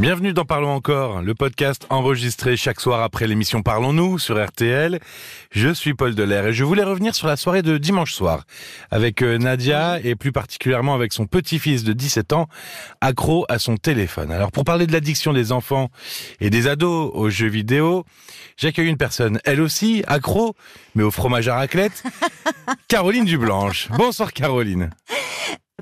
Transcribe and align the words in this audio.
Bienvenue 0.00 0.32
dans 0.32 0.46
Parlons 0.46 0.70
encore, 0.70 1.20
le 1.20 1.34
podcast 1.34 1.86
enregistré 1.90 2.56
chaque 2.56 2.80
soir 2.80 3.02
après 3.02 3.26
l'émission 3.26 3.60
Parlons-nous 3.60 4.18
sur 4.18 4.42
RTL. 4.42 4.98
Je 5.50 5.74
suis 5.74 5.92
Paul 5.92 6.14
Delair 6.14 6.46
et 6.46 6.54
je 6.54 6.64
voulais 6.64 6.84
revenir 6.84 7.14
sur 7.14 7.26
la 7.26 7.36
soirée 7.36 7.60
de 7.60 7.76
dimanche 7.76 8.14
soir 8.14 8.44
avec 8.90 9.20
euh, 9.20 9.36
Nadia 9.36 10.00
et 10.02 10.16
plus 10.16 10.32
particulièrement 10.32 10.94
avec 10.94 11.12
son 11.12 11.26
petit-fils 11.26 11.84
de 11.84 11.92
17 11.92 12.32
ans 12.32 12.48
accro 13.02 13.44
à 13.50 13.58
son 13.58 13.76
téléphone. 13.76 14.32
Alors 14.32 14.52
pour 14.52 14.64
parler 14.64 14.86
de 14.86 14.92
l'addiction 14.92 15.34
des 15.34 15.52
enfants 15.52 15.90
et 16.40 16.48
des 16.48 16.66
ados 16.66 17.10
aux 17.12 17.28
jeux 17.28 17.48
vidéo, 17.48 18.06
j'accueille 18.56 18.88
une 18.88 18.96
personne, 18.96 19.38
elle 19.44 19.60
aussi 19.60 20.02
accro, 20.06 20.56
mais 20.94 21.02
au 21.02 21.10
fromage 21.10 21.48
à 21.48 21.56
raclette, 21.56 22.02
Caroline 22.88 23.26
Dublanche. 23.26 23.90
Bonsoir 23.90 24.32
Caroline. 24.32 24.88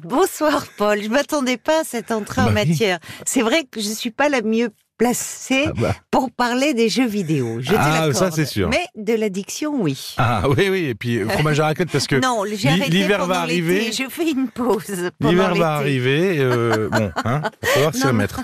Bonsoir 0.04 0.66
Paul, 0.76 1.02
je 1.02 1.08
m'attendais 1.08 1.56
pas 1.56 1.80
à 1.80 1.84
cette 1.84 2.10
entrée 2.10 2.42
en 2.42 2.46
Bah 2.46 2.52
oui. 2.62 2.68
matière. 2.68 2.98
C'est 3.26 3.42
vrai 3.42 3.64
que 3.70 3.80
je 3.80 3.88
suis 3.88 4.10
pas 4.10 4.28
la 4.28 4.42
mieux 4.42 4.70
placée 4.98 5.64
Ah 5.68 5.72
bah. 5.76 5.94
pour 6.10 6.30
parler 6.32 6.74
des 6.74 6.88
jeux 6.88 7.06
vidéo. 7.06 7.58
Je 7.60 7.72
Ah, 7.76 8.12
ça, 8.12 8.30
c'est 8.32 8.44
sûr. 8.46 8.68
Mais 8.68 8.84
de 8.96 9.14
l'addiction, 9.14 9.80
oui. 9.80 10.14
Ah 10.18 10.42
oui 10.48 10.68
oui 10.70 10.84
et 10.86 10.94
puis 10.94 11.18
euh, 11.18 11.28
fromage 11.28 11.60
à 11.60 11.66
raclette 11.66 11.90
parce 11.90 12.06
que 12.08 12.16
non, 12.22 12.42
l'hiver 12.42 13.26
va 13.26 13.40
arriver. 13.40 13.92
Je 13.92 14.08
fais 14.10 14.30
une 14.30 14.48
pause 14.48 15.10
L'hiver 15.20 15.54
va 15.54 15.74
arriver, 15.74 16.36
euh, 16.38 16.88
bon, 16.90 17.12
hein, 17.24 17.40
va 17.42 17.68
falloir 17.68 17.94
s'y 17.94 18.06
remettre. 18.06 18.40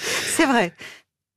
C'est 0.00 0.46
vrai. 0.46 0.74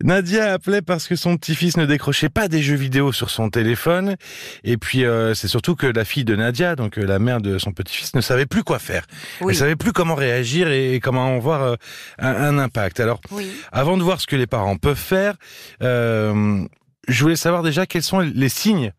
Nadia 0.04 0.52
appelait 0.54 0.82
parce 0.82 1.08
que 1.08 1.16
son 1.16 1.38
petit-fils 1.38 1.78
ne 1.78 1.86
décrochait 1.86 2.30
pas 2.30 2.48
des 2.50 2.62
jeux 2.62 2.76
vidéo 2.76 3.14
sur 3.14 3.30
son 3.30 3.50
téléphone. 3.50 4.18
Et 4.66 4.76
puis, 4.78 5.06
euh, 5.06 5.34
c'est 5.34 5.48
surtout 5.48 5.76
que 5.76 5.88
la 5.88 6.04
fille 6.04 6.26
de 6.26 6.36
Nadia, 6.36 6.76
donc 6.76 6.98
euh, 6.98 7.06
la 7.06 7.18
mère 7.18 7.40
de 7.40 7.58
son 7.58 7.72
petit-fils, 7.72 8.14
ne 8.14 8.22
savait 8.22 8.46
plus 8.46 8.64
quoi 8.64 8.78
faire. 8.78 9.06
Oui. 9.40 9.54
Elle 9.54 9.58
savait 9.60 9.76
plus 9.78 9.94
comment 9.94 10.16
réagir 10.16 10.68
et, 10.68 10.96
et 10.96 11.00
comment 11.00 11.36
avoir 11.38 11.62
euh, 11.64 11.76
un, 12.20 12.36
un 12.36 12.58
impact. 12.58 13.00
Alors, 13.00 13.22
Oui. 13.32 13.50
avant 13.72 13.96
de 13.98 14.04
voir 14.04 14.20
ce 14.20 14.28
que 14.28 14.36
les 14.36 14.48
parents 14.48 14.76
peuvent 14.78 14.98
faire, 14.98 15.36
je 15.82 17.22
voulais 17.22 17.36
savoir 17.36 17.64
déjà 17.64 17.86
quels 17.86 18.04
sont 18.04 18.20
les 18.20 18.50
signes 18.50 18.92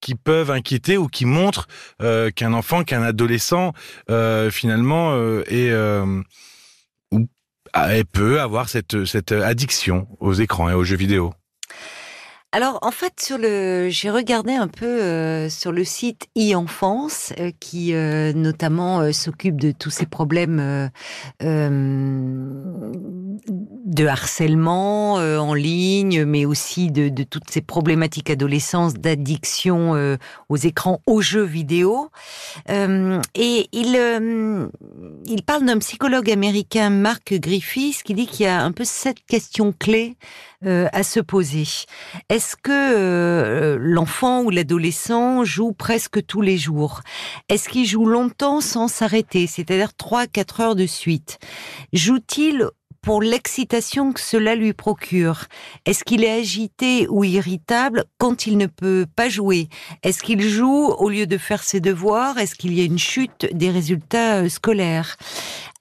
qui 0.00 0.16
peuvent 0.16 0.50
inquiéter 0.50 0.96
ou 0.98 1.06
qui 1.06 1.24
montrent 1.26 1.68
qu'un 2.34 2.52
enfant, 2.52 2.82
qu'un 2.82 3.02
adolescent, 3.02 3.72
finalement, 4.50 5.16
est, 5.46 5.70
ah, 7.72 7.96
et 7.96 8.04
peut 8.04 8.40
avoir 8.40 8.68
cette, 8.68 9.04
cette 9.04 9.32
addiction 9.32 10.06
aux 10.20 10.34
écrans 10.34 10.68
et 10.68 10.74
aux 10.74 10.84
jeux 10.84 10.96
vidéo. 10.96 11.32
Alors 12.54 12.78
en 12.82 12.90
fait 12.90 13.18
sur 13.18 13.38
le 13.38 13.88
j'ai 13.88 14.10
regardé 14.10 14.52
un 14.52 14.68
peu 14.68 14.84
euh, 14.84 15.48
sur 15.48 15.72
le 15.72 15.84
site 15.84 16.26
e-enfance 16.36 17.32
euh, 17.40 17.50
qui 17.60 17.94
euh, 17.94 18.34
notamment 18.34 19.00
euh, 19.00 19.12
s'occupe 19.12 19.58
de 19.58 19.72
tous 19.72 19.88
ces 19.88 20.04
problèmes 20.04 20.60
euh, 20.60 20.88
euh, 21.42 22.92
de 23.92 24.06
harcèlement 24.06 25.18
euh, 25.18 25.38
en 25.38 25.54
ligne 25.54 26.24
mais 26.24 26.44
aussi 26.44 26.90
de, 26.90 27.08
de 27.08 27.22
toutes 27.22 27.50
ces 27.50 27.60
problématiques 27.60 28.30
adolescence 28.30 28.94
d'addiction 28.94 29.94
euh, 29.94 30.16
aux 30.48 30.56
écrans 30.56 31.00
aux 31.06 31.20
jeux 31.20 31.44
vidéo. 31.44 32.10
Euh, 32.70 33.20
et 33.34 33.68
il 33.72 33.94
euh, 33.96 34.68
il 35.26 35.42
parle 35.42 35.64
d'un 35.64 35.78
psychologue 35.78 36.30
américain 36.30 36.90
Mark 36.90 37.34
Griffiths 37.34 38.02
qui 38.02 38.14
dit 38.14 38.26
qu'il 38.26 38.46
y 38.46 38.48
a 38.48 38.62
un 38.62 38.72
peu 38.72 38.84
sept 38.84 39.18
questions 39.26 39.72
clés 39.72 40.16
euh, 40.64 40.86
à 40.92 41.02
se 41.02 41.18
poser. 41.18 41.64
Est-ce 42.28 42.54
que 42.54 42.70
euh, 42.70 43.78
l'enfant 43.80 44.42
ou 44.42 44.50
l'adolescent 44.50 45.44
joue 45.44 45.72
presque 45.72 46.24
tous 46.24 46.40
les 46.40 46.56
jours? 46.56 47.00
Est-ce 47.48 47.68
qu'il 47.68 47.84
joue 47.84 48.06
longtemps 48.06 48.60
sans 48.60 48.86
s'arrêter, 48.86 49.48
c'est-à-dire 49.48 49.90
3-4 49.98 50.62
heures 50.62 50.76
de 50.76 50.86
suite? 50.86 51.38
Joue-t-il 51.92 52.68
pour 53.02 53.20
l'excitation 53.20 54.12
que 54.12 54.20
cela 54.20 54.54
lui 54.54 54.72
procure. 54.72 55.46
Est-ce 55.84 56.04
qu'il 56.04 56.24
est 56.24 56.30
agité 56.30 57.06
ou 57.08 57.24
irritable 57.24 58.04
quand 58.18 58.46
il 58.46 58.56
ne 58.56 58.66
peut 58.66 59.06
pas 59.14 59.28
jouer? 59.28 59.68
Est-ce 60.04 60.22
qu'il 60.22 60.40
joue 60.40 60.86
au 60.98 61.10
lieu 61.10 61.26
de 61.26 61.36
faire 61.36 61.64
ses 61.64 61.80
devoirs? 61.80 62.38
Est-ce 62.38 62.54
qu'il 62.54 62.72
y 62.72 62.80
a 62.80 62.84
une 62.84 63.00
chute 63.00 63.48
des 63.52 63.70
résultats 63.70 64.42
euh, 64.42 64.48
scolaires? 64.48 65.16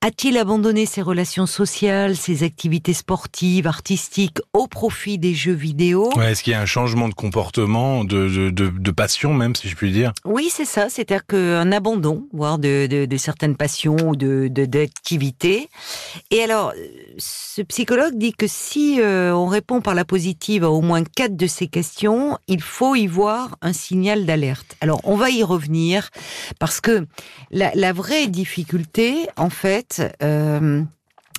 A-t-il 0.03 0.37
abandonné 0.37 0.85
ses 0.87 1.01
relations 1.03 1.45
sociales, 1.45 2.15
ses 2.15 2.43
activités 2.43 2.93
sportives, 2.93 3.67
artistiques 3.67 4.39
au 4.53 4.65
profit 4.67 5.17
des 5.19 5.35
jeux 5.35 5.53
vidéo? 5.53 6.09
Ouais, 6.15 6.31
Est-ce 6.31 6.41
qu'il 6.41 6.51
y 6.53 6.55
a 6.55 6.61
un 6.61 6.65
changement 6.65 7.07
de 7.07 7.13
comportement, 7.13 8.03
de, 8.03 8.27
de, 8.27 8.49
de, 8.49 8.69
de 8.69 8.91
passion 8.91 9.33
même, 9.33 9.55
si 9.55 9.69
je 9.69 9.75
puis 9.75 9.91
dire? 9.91 10.11
Oui, 10.25 10.49
c'est 10.51 10.65
ça. 10.65 10.89
C'est-à-dire 10.89 11.25
qu'un 11.27 11.71
abandon, 11.71 12.27
voire 12.33 12.57
de, 12.57 13.07
certaines 13.17 13.55
passions 13.55 13.95
ou 14.07 14.15
de 14.15 14.47
de- 14.47 14.65
d'activités. 14.65 15.69
Et 16.31 16.41
alors, 16.41 16.73
ce 17.17 17.61
psychologue 17.61 18.17
dit 18.17 18.33
que 18.33 18.47
si 18.47 18.99
euh, 19.01 19.33
on 19.35 19.45
répond 19.45 19.81
par 19.81 19.93
la 19.93 20.05
positive 20.05 20.63
à 20.63 20.71
au 20.71 20.81
moins 20.81 21.03
quatre 21.03 21.35
de 21.37 21.47
ces 21.47 21.67
questions, 21.67 22.37
il 22.47 22.61
faut 22.61 22.95
y 22.95 23.05
voir 23.05 23.57
un 23.61 23.73
signal 23.73 24.25
d'alerte. 24.25 24.75
Alors, 24.81 25.01
on 25.03 25.15
va 25.15 25.29
y 25.29 25.43
revenir 25.43 26.09
parce 26.59 26.81
que 26.81 27.05
la, 27.51 27.71
la 27.75 27.93
vraie 27.93 28.27
difficulté, 28.27 29.27
en 29.37 29.49
fait, 29.49 29.90
euh, 30.21 30.83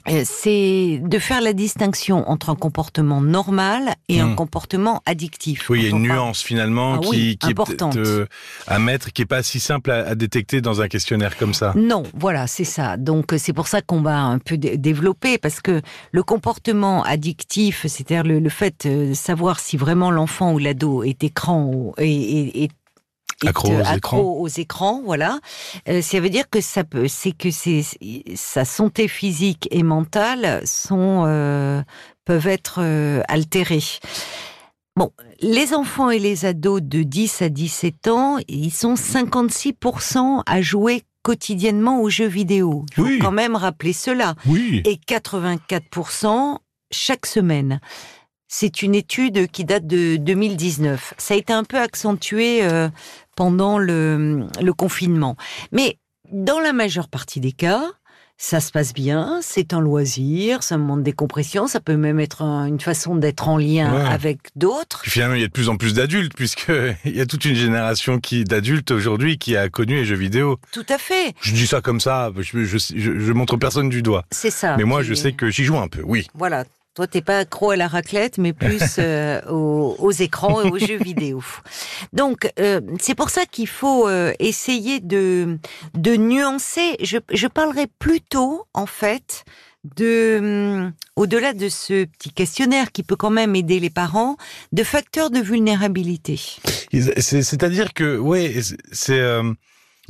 euh, 0.08 0.22
c'est 0.24 1.00
de 1.00 1.18
faire 1.20 1.40
la 1.40 1.52
distinction 1.52 2.28
entre 2.28 2.50
un 2.50 2.56
comportement 2.56 3.20
normal 3.20 3.94
et 4.08 4.18
un 4.20 4.30
Hmm. 4.30 4.34
comportement 4.34 5.00
addictif. 5.06 5.70
Oui, 5.70 5.78
il 5.78 5.82
y 5.84 5.86
a 5.86 5.90
une 5.90 6.08
parle- 6.08 6.18
nuance 6.18 6.42
finalement 6.42 6.94
Ah 6.94 6.98
qui, 6.98 7.08
oui, 7.10 7.36
qui 7.38 7.50
importante. 7.50 7.96
euh, 7.96 8.26
à 8.66 8.80
mettre, 8.80 9.12
qui 9.12 9.22
est 9.22 9.26
pas 9.26 9.44
si 9.44 9.60
simple 9.60 9.92
à, 9.92 10.08
à 10.08 10.14
détecter 10.16 10.60
dans 10.60 10.80
un 10.80 10.88
questionnaire 10.88 11.36
comme 11.36 11.54
ça. 11.54 11.72
Non, 11.76 12.02
voilà, 12.18 12.48
c'est 12.48 12.64
ça. 12.64 12.96
Donc 12.96 13.32
c'est 13.38 13.52
pour 13.52 13.68
ça 13.68 13.80
qu'on 13.80 14.00
va 14.02 14.18
un 14.18 14.38
peu 14.40 14.56
dé- 14.56 14.76
développer 14.76 15.38
parce 15.38 15.60
que 15.60 15.80
le 16.10 16.22
comportement 16.24 17.04
addictif, 17.04 17.86
c'est-à-dire 17.86 18.24
le, 18.24 18.40
le 18.40 18.50
fait 18.50 18.88
de 18.88 19.14
savoir 19.14 19.60
si 19.60 19.76
vraiment 19.76 20.10
l'enfant 20.10 20.52
ou 20.52 20.58
l'ado 20.58 21.04
est 21.04 21.22
écran 21.22 21.70
ou- 21.72 21.94
est, 21.98 22.68
Accro 23.46 23.72
aux 23.72 23.94
écrans. 23.94 24.18
aux 24.20 24.48
écrans, 24.48 25.02
voilà. 25.04 25.38
Euh, 25.88 26.02
ça 26.02 26.20
veut 26.20 26.30
dire 26.30 26.48
que 26.50 26.60
ça 26.60 26.84
peut, 26.84 27.08
c'est 27.08 27.32
que 27.32 27.50
c'est 27.50 27.82
sa 28.34 28.64
santé 28.64 29.08
physique 29.08 29.68
et 29.70 29.82
mentale 29.82 30.62
sont 30.66 31.24
euh, 31.26 31.82
peuvent 32.24 32.48
être 32.48 32.80
euh, 32.82 33.22
altérées. 33.28 33.82
Bon, 34.94 35.10
les 35.40 35.72
enfants 35.74 36.10
et 36.10 36.18
les 36.18 36.44
ados 36.44 36.82
de 36.82 37.02
10 37.02 37.42
à 37.42 37.48
17 37.48 38.08
ans, 38.08 38.38
ils 38.48 38.70
sont 38.70 38.94
56% 38.94 40.42
à 40.44 40.60
jouer 40.60 41.02
quotidiennement 41.22 42.00
aux 42.02 42.10
jeux 42.10 42.26
vidéo. 42.26 42.84
Il 42.98 43.04
faut 43.04 43.24
quand 43.24 43.32
même 43.32 43.56
rappeler 43.56 43.92
cela. 43.92 44.34
Oui. 44.46 44.82
Et 44.84 44.96
84% 44.96 46.58
chaque 46.90 47.26
semaine. 47.26 47.80
C'est 48.54 48.82
une 48.82 48.94
étude 48.94 49.50
qui 49.50 49.64
date 49.64 49.86
de 49.86 50.16
2019. 50.16 51.14
Ça 51.16 51.32
a 51.32 51.36
été 51.38 51.54
un 51.54 51.64
peu 51.64 51.78
accentué 51.78 52.62
euh, 52.62 52.90
pendant 53.34 53.78
le, 53.78 54.46
le 54.60 54.72
confinement. 54.74 55.36
Mais 55.72 55.96
dans 56.30 56.60
la 56.60 56.74
majeure 56.74 57.08
partie 57.08 57.40
des 57.40 57.52
cas, 57.52 57.82
ça 58.36 58.60
se 58.60 58.70
passe 58.70 58.92
bien, 58.92 59.38
c'est 59.40 59.72
un 59.72 59.80
loisir, 59.80 60.62
c'est 60.62 60.74
un 60.74 60.78
moment 60.78 60.98
de 60.98 61.02
décompression, 61.02 61.66
ça 61.66 61.80
peut 61.80 61.96
même 61.96 62.20
être 62.20 62.42
un- 62.42 62.66
une 62.66 62.78
façon 62.80 63.14
d'être 63.16 63.48
en 63.48 63.56
lien 63.56 63.94
Ouais. 63.94 64.04
avec 64.12 64.38
d'autres. 64.54 65.00
Finalement, 65.04 65.34
il 65.36 65.40
y 65.40 65.44
a 65.44 65.46
de 65.46 65.52
plus 65.52 65.70
en 65.70 65.76
plus 65.76 65.94
d'adultes, 65.94 66.34
puisque 66.34 66.70
il 67.06 67.16
y 67.16 67.20
a 67.22 67.26
toute 67.26 67.46
une 67.46 67.54
génération 67.54 68.18
qui 68.20 68.44
d'adultes 68.44 68.90
aujourd'hui 68.90 69.38
qui 69.38 69.56
a 69.56 69.70
connu 69.70 69.94
les 69.94 70.04
jeux 70.04 70.16
vidéo. 70.16 70.58
Tout 70.72 70.84
à 70.90 70.98
fait, 70.98 71.32
Je 71.40 71.54
dis 71.54 71.66
ça 71.66 71.80
comme 71.80 72.00
ça, 72.00 72.30
je, 72.36 72.64
je, 72.64 72.76
je, 72.76 73.18
je 73.18 73.32
montre 73.32 73.56
personne 73.56 73.88
du 73.88 74.02
doigt. 74.02 74.24
c'est 74.30 74.50
ça. 74.50 74.76
Mais 74.76 74.84
moi, 74.84 75.02
je 75.02 75.14
sais 75.14 75.32
que 75.32 75.48
j'y 75.48 75.64
joue 75.64 75.78
un 75.78 75.88
peu, 75.88 76.02
oui. 76.04 76.26
Voilà. 76.34 76.64
Toi, 76.94 77.06
t'es 77.06 77.22
pas 77.22 77.38
accro 77.38 77.70
à 77.70 77.76
la 77.76 77.88
raclette, 77.88 78.36
mais 78.36 78.52
plus 78.52 78.82
euh, 78.98 79.40
aux, 79.50 79.96
aux 79.98 80.10
écrans 80.10 80.60
et 80.62 80.70
aux 80.70 80.78
jeux 80.78 80.98
vidéo. 80.98 81.42
Donc, 82.12 82.52
euh, 82.58 82.80
c'est 83.00 83.14
pour 83.14 83.30
ça 83.30 83.46
qu'il 83.46 83.66
faut 83.68 84.06
euh, 84.08 84.32
essayer 84.38 85.00
de, 85.00 85.58
de 85.94 86.16
nuancer. 86.16 86.96
Je, 87.02 87.16
je 87.32 87.46
parlerai 87.46 87.86
plutôt, 87.98 88.66
en 88.74 88.84
fait, 88.84 89.44
de, 89.96 90.36
hum, 90.38 90.92
au-delà 91.16 91.54
de 91.54 91.70
ce 91.70 92.04
petit 92.04 92.30
questionnaire 92.30 92.92
qui 92.92 93.02
peut 93.02 93.16
quand 93.16 93.30
même 93.30 93.56
aider 93.56 93.80
les 93.80 93.90
parents, 93.90 94.36
de 94.72 94.84
facteurs 94.84 95.30
de 95.30 95.40
vulnérabilité. 95.40 96.38
C'est- 96.92 97.42
C'est-à-dire 97.42 97.94
que, 97.94 98.18
ouais, 98.18 98.54
c'est... 98.92 99.20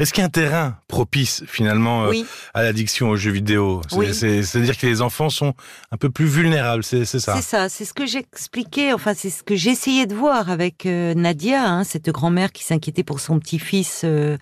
est-ce 0.03 0.13
qu'il 0.13 0.21
y 0.21 0.25
a 0.25 0.27
un 0.27 0.31
terrain 0.31 0.77
propice 0.89 1.45
finalement 1.47 2.07
euh, 2.07 2.13
à 2.55 2.63
l'addiction 2.63 3.11
aux 3.11 3.17
jeux 3.17 3.31
vidéo 3.31 3.81
Oui. 3.93 4.13
C'est-à-dire 4.13 4.77
que 4.77 4.87
les 4.87 5.01
enfants 5.01 5.31
sont 5.31 5.55
un 5.93 5.97
peu 5.97 6.11
plus 6.11 6.27
vulnérables, 6.27 6.83
c'est 6.83 7.05
ça 7.05 7.37
c'est 7.37 7.43
ça. 7.43 7.69
C'est 7.69 7.85
ce 7.85 7.95
que 7.95 8.05
j'expliquais. 8.05 8.93
Enfin, 8.93 9.15
c'est 9.15 9.31
ce 9.31 9.43
que 9.45 9.55
j'essayais 9.55 10.07
de 10.07 10.15
voir 10.15 10.51
avec 10.51 10.87
euh, 10.87 11.15
Nadia, 11.15 11.65
hein, 11.65 11.85
cette 11.85 12.11
grand-mère 12.11 12.51
qui 12.51 12.65
s'inquiétait 12.65 13.05
pour 13.05 13.21
son 13.21 13.39
petit-fils 13.39 14.05
euh, 14.05 14.37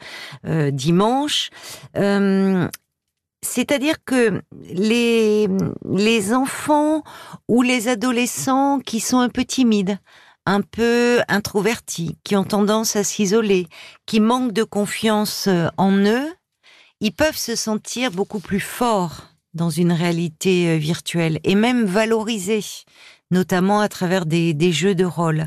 dimanche. 0.71 1.51
C'est-à-dire 3.43 3.97
que 4.05 4.43
les, 4.71 5.49
les 5.91 6.33
enfants 6.35 7.03
ou 7.49 7.63
les 7.63 7.89
adolescents 7.89 8.81
qui 8.81 9.01
sont 9.01 9.19
un 9.19 9.31
peu 9.31 9.45
timides, 9.45 9.99
un 10.47 10.63
peu 10.63 11.21
introvertis, 11.29 12.17
qui 12.25 12.37
ont 12.37 12.45
tendance 12.45 12.97
à 12.97 13.05
s'isoler, 13.05 13.67
qui 14.07 14.21
manquent 14.21 14.53
de 14.53 14.65
confiance 14.65 15.47
euh, 15.47 15.69
en 15.77 15.93
eux, 15.93 16.33
ils 17.01 17.13
peuvent 17.13 17.37
se 17.37 17.57
sentir 17.57 18.11
beaucoup 18.11 18.41
plus 18.41 18.61
forts 18.61 19.29
dans 19.55 19.71
une 19.71 19.93
réalité 19.93 20.79
virtuelle 20.79 21.41
et 21.45 21.55
même 21.55 21.85
valorisé, 21.85 22.61
notamment 23.31 23.81
à 23.81 23.89
travers 23.89 24.27
des, 24.27 24.55
des 24.55 24.73
jeux 24.73 24.95
de 24.95 25.05
rôle. 25.05 25.47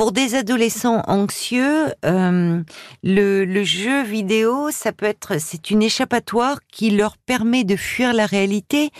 Pour 0.00 0.12
des 0.12 0.34
adolescents 0.34 1.02
anxieux, 1.08 1.92
euh, 2.06 2.62
le, 3.02 3.44
le, 3.44 3.64
jeu 3.64 4.02
vidéo, 4.02 4.70
ça 4.70 4.92
peut 4.92 5.04
être, 5.04 5.38
c'est 5.38 5.70
une 5.70 5.82
échappatoire 5.82 6.60
qui 6.72 6.88
leur 6.88 7.18
permet 7.18 7.64
de 7.64 7.76
fuir 7.76 8.14
la 8.14 8.24
réalité, 8.24 8.92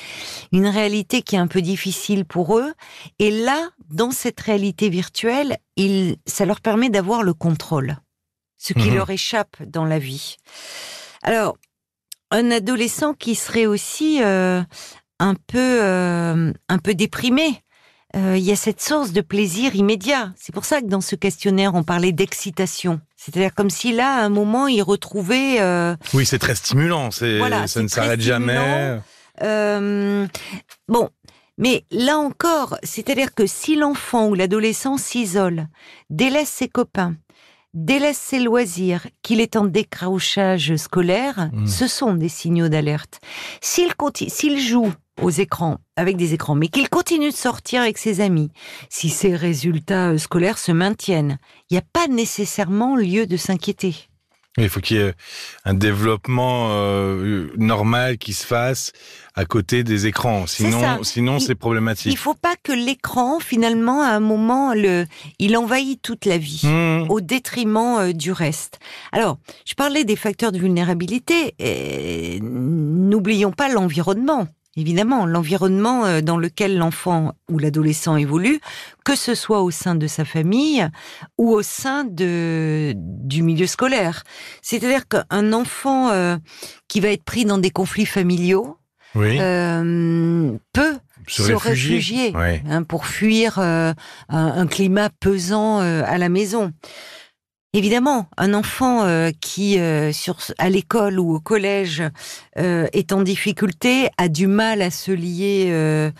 une 0.52 0.66
réalité 0.66 1.22
qui 1.22 1.36
est 1.36 1.38
un 1.38 1.46
peu 1.46 1.62
difficile 1.62 2.26
pour 2.26 2.58
eux. 2.58 2.74
Et 3.18 3.30
là, 3.30 3.70
dans 3.88 4.10
cette 4.10 4.38
réalité 4.40 4.90
virtuelle, 4.90 5.56
il, 5.76 6.18
ça 6.26 6.44
leur 6.44 6.60
permet 6.60 6.90
d'avoir 6.90 7.22
le 7.22 7.32
contrôle, 7.32 7.96
ce 8.58 8.74
qui 8.74 8.90
mmh. 8.90 8.94
leur 8.94 9.08
échappe 9.08 9.56
dans 9.62 9.86
la 9.86 9.98
vie. 9.98 10.36
Alors, 11.22 11.56
un 12.30 12.50
adolescent 12.50 13.14
qui 13.14 13.36
serait 13.36 13.64
aussi 13.64 14.22
euh, 14.22 14.60
un 15.18 15.34
peu, 15.34 15.80
euh, 15.82 16.52
un 16.68 16.78
peu 16.78 16.92
déprimé 16.92 17.62
euh, 18.16 18.36
il 18.36 18.42
y 18.42 18.50
a 18.50 18.56
cette 18.56 18.80
source 18.80 19.12
de 19.12 19.20
plaisir 19.20 19.76
immédiat. 19.76 20.32
C'est 20.36 20.52
pour 20.52 20.64
ça 20.64 20.80
que 20.80 20.86
dans 20.86 21.00
ce 21.00 21.14
questionnaire, 21.14 21.74
on 21.74 21.84
parlait 21.84 22.12
d'excitation. 22.12 23.00
C'est-à-dire 23.16 23.54
comme 23.54 23.70
si 23.70 23.92
là, 23.92 24.16
à 24.16 24.24
un 24.24 24.28
moment, 24.28 24.66
il 24.66 24.82
retrouvait... 24.82 25.60
Euh... 25.60 25.94
Oui, 26.14 26.26
c'est 26.26 26.38
très 26.38 26.54
stimulant. 26.54 27.10
C'est 27.10 27.38
ça 27.66 27.82
ne 27.82 27.88
s'arrête 27.88 28.20
jamais. 28.20 28.98
Euh, 29.42 30.26
bon, 30.88 31.08
mais 31.56 31.84
là 31.90 32.18
encore, 32.18 32.78
c'est-à-dire 32.82 33.34
que 33.34 33.46
si 33.46 33.76
l'enfant 33.76 34.28
ou 34.28 34.34
l'adolescent 34.34 34.96
s'isole, 34.96 35.68
délaisse 36.08 36.48
ses 36.48 36.68
copains, 36.68 37.16
délaisse 37.74 38.18
ses 38.18 38.40
loisirs, 38.40 39.06
qu'il 39.22 39.40
est 39.40 39.56
en 39.56 39.66
décrochage 39.66 40.74
scolaire, 40.76 41.50
mmh. 41.52 41.66
ce 41.66 41.86
sont 41.86 42.14
des 42.14 42.28
signaux 42.28 42.68
d'alerte. 42.68 43.20
S'il 43.60 43.92
s'il 44.28 44.60
joue 44.60 44.92
aux 45.22 45.30
écrans, 45.30 45.78
avec 45.96 46.16
des 46.16 46.34
écrans, 46.34 46.54
mais 46.54 46.68
qu'il 46.68 46.88
continue 46.88 47.30
de 47.30 47.36
sortir 47.36 47.82
avec 47.82 47.98
ses 47.98 48.20
amis, 48.20 48.50
si 48.88 49.08
ses 49.08 49.34
résultats 49.36 50.10
euh, 50.10 50.18
scolaires 50.18 50.58
se 50.58 50.72
maintiennent, 50.72 51.38
il 51.70 51.74
n'y 51.74 51.78
a 51.78 51.84
pas 51.92 52.08
nécessairement 52.08 52.96
lieu 52.96 53.26
de 53.26 53.36
s'inquiéter. 53.36 53.94
Il 54.58 54.68
faut 54.68 54.80
qu'il 54.80 54.96
y 54.96 55.00
ait 55.00 55.14
un 55.64 55.74
développement 55.74 56.70
euh, 56.70 57.52
normal 57.56 58.18
qui 58.18 58.32
se 58.32 58.44
fasse 58.44 58.92
à 59.36 59.44
côté 59.44 59.84
des 59.84 60.06
écrans. 60.06 60.48
Sinon, 60.48 61.04
sinon 61.04 61.38
c'est 61.38 61.54
problématique. 61.54 62.12
Il 62.12 62.18
faut 62.18 62.34
pas 62.34 62.56
que 62.60 62.72
l'écran, 62.72 63.38
finalement, 63.38 64.02
à 64.02 64.08
un 64.08 64.20
moment, 64.20 64.74
le, 64.74 65.06
il 65.38 65.56
envahit 65.56 66.02
toute 66.02 66.24
la 66.24 66.36
vie, 66.36 66.62
mmh. 66.64 67.10
au 67.10 67.20
détriment 67.20 67.98
euh, 68.00 68.12
du 68.12 68.32
reste. 68.32 68.80
Alors, 69.12 69.38
je 69.64 69.74
parlais 69.74 70.02
des 70.02 70.16
facteurs 70.16 70.50
de 70.50 70.58
vulnérabilité. 70.58 71.54
N'oublions 72.42 73.52
pas 73.52 73.68
l'environnement 73.68 74.48
évidemment, 74.76 75.26
l'environnement 75.26 76.04
euh, 76.04 76.20
dans 76.20 76.36
lequel 76.36 76.78
l'enfant 76.78 77.34
ou 77.48 77.58
l'adolescent 77.58 78.16
évolue, 78.16 78.60
que 79.04 79.16
ce 79.16 79.34
soit 79.34 79.62
au 79.62 79.70
sein 79.70 79.94
de 79.94 80.06
sa 80.06 80.24
famille 80.24 80.88
ou 81.38 81.50
au 81.50 81.62
sein 81.62 82.04
de, 82.04 82.94
du 82.96 83.42
milieu 83.42 83.66
scolaire. 83.66 84.22
C'est-à-dire 84.62 85.08
qu'un 85.08 85.52
enfant 85.52 86.10
euh, 86.10 86.36
qui 86.88 87.00
va 87.00 87.08
être 87.08 87.24
pris 87.24 87.44
dans 87.44 87.58
des 87.58 87.70
conflits 87.70 88.06
familiaux 88.06 88.76
euh, 89.16 90.52
peut 90.72 90.98
se, 91.26 91.52
réfugier, 91.52 92.32
hein, 92.34 92.84
pour 92.84 93.06
fuir 93.06 93.58
un, 93.58 93.94
un, 94.28 94.66
climat 94.66 95.10
pesant 95.20 95.78
à 95.80 96.16
la 96.16 96.28
maison. 96.28 96.72
Évidemment, 97.72 98.28
un 98.36 98.52
enfant 98.52 99.04
euh, 99.04 99.30
qui, 99.40 99.78
euh, 99.78 100.12
sur, 100.12 100.38
à 100.58 100.68
l'école 100.68 101.20
ou 101.20 101.36
au 101.36 101.40
collège, 101.40 102.02
euh, 102.58 102.88
est 102.92 103.12
en 103.12 103.22
difficulté, 103.22 104.08
a 104.18 104.28
du 104.28 104.48
mal 104.48 104.82
à 104.82 104.90
se 104.90 105.12
lier 105.12 106.10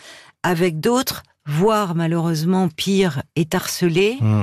avec 0.42 0.80
d'autres, 0.80 1.24
voire 1.46 1.94
malheureusement 1.94 2.68
pire, 2.68 3.22
est 3.36 3.54
harcelé. 3.54 4.18
Mmh. 4.20 4.42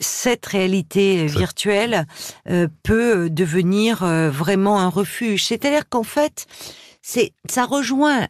cette 0.00 0.46
réalité 0.46 1.26
virtuelle 1.26 2.06
peut 2.82 3.28
devenir 3.28 4.04
vraiment 4.04 4.80
un 4.80 4.88
refuge. 4.88 5.44
C'est-à-dire 5.44 5.88
qu'en 5.88 6.04
fait, 6.04 6.46
c'est 7.02 7.32
ça 7.48 7.64
rejoint 7.64 8.28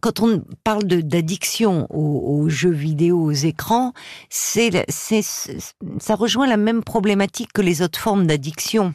quand 0.00 0.20
on 0.20 0.42
parle 0.64 0.84
d'addiction 0.84 1.86
aux, 1.90 2.48
jeux 2.48 2.70
vidéo, 2.70 3.20
aux 3.20 3.32
écrans, 3.32 3.92
c'est, 4.28 4.84
ça 4.90 6.14
rejoint 6.14 6.46
la 6.46 6.56
même 6.56 6.82
problématique 6.82 7.52
que 7.52 7.62
les 7.62 7.82
autres 7.82 7.98
formes 7.98 8.26
d'addiction. 8.26 8.94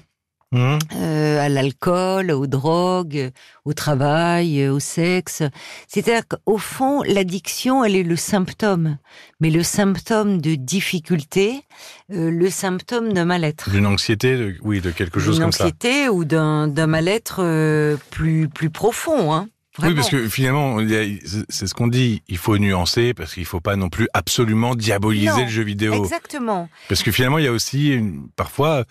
Mmh. 0.53 0.79
Euh, 0.97 1.39
à 1.39 1.47
l'alcool, 1.47 2.29
aux 2.31 2.45
drogues, 2.45 3.31
au 3.63 3.71
travail, 3.71 4.67
au 4.67 4.81
sexe. 4.81 5.43
C'est-à-dire 5.87 6.23
qu'au 6.27 6.57
fond, 6.57 7.03
l'addiction, 7.03 7.85
elle 7.85 7.95
est 7.95 8.03
le 8.03 8.17
symptôme, 8.17 8.97
mais 9.39 9.49
le 9.49 9.63
symptôme 9.63 10.41
de 10.41 10.55
difficulté, 10.55 11.61
euh, 12.11 12.29
le 12.29 12.49
symptôme 12.49 13.13
d'un 13.13 13.23
mal-être. 13.23 13.69
D'une 13.69 13.85
anxiété, 13.85 14.57
oui, 14.61 14.81
de 14.81 14.91
quelque 14.91 15.21
chose 15.21 15.39
comme 15.39 15.53
ça. 15.53 15.63
D'une 15.63 15.73
anxiété 15.73 16.09
ou 16.09 16.25
d'un 16.25 16.67
mal-être 16.87 17.37
euh, 17.39 17.95
plus 18.09 18.49
plus 18.49 18.69
profond. 18.69 19.33
Hein. 19.33 19.47
Oui, 19.79 19.95
parce 19.95 20.09
que 20.09 20.27
finalement, 20.27 20.79
c'est 21.47 21.65
ce 21.65 21.73
qu'on 21.73 21.87
dit. 21.87 22.23
Il 22.27 22.37
faut 22.37 22.57
nuancer 22.57 23.13
parce 23.13 23.33
qu'il 23.33 23.45
faut 23.45 23.61
pas 23.61 23.77
non 23.77 23.87
plus 23.87 24.09
absolument 24.13 24.75
diaboliser 24.75 25.43
le 25.43 25.49
jeu 25.49 25.63
vidéo. 25.63 25.93
Exactement. 25.93 26.67
Parce 26.89 27.03
que 27.03 27.11
finalement, 27.11 27.37
il 27.37 27.45
y 27.45 27.47
a 27.47 27.53
aussi 27.53 27.97
parfois 28.35 28.83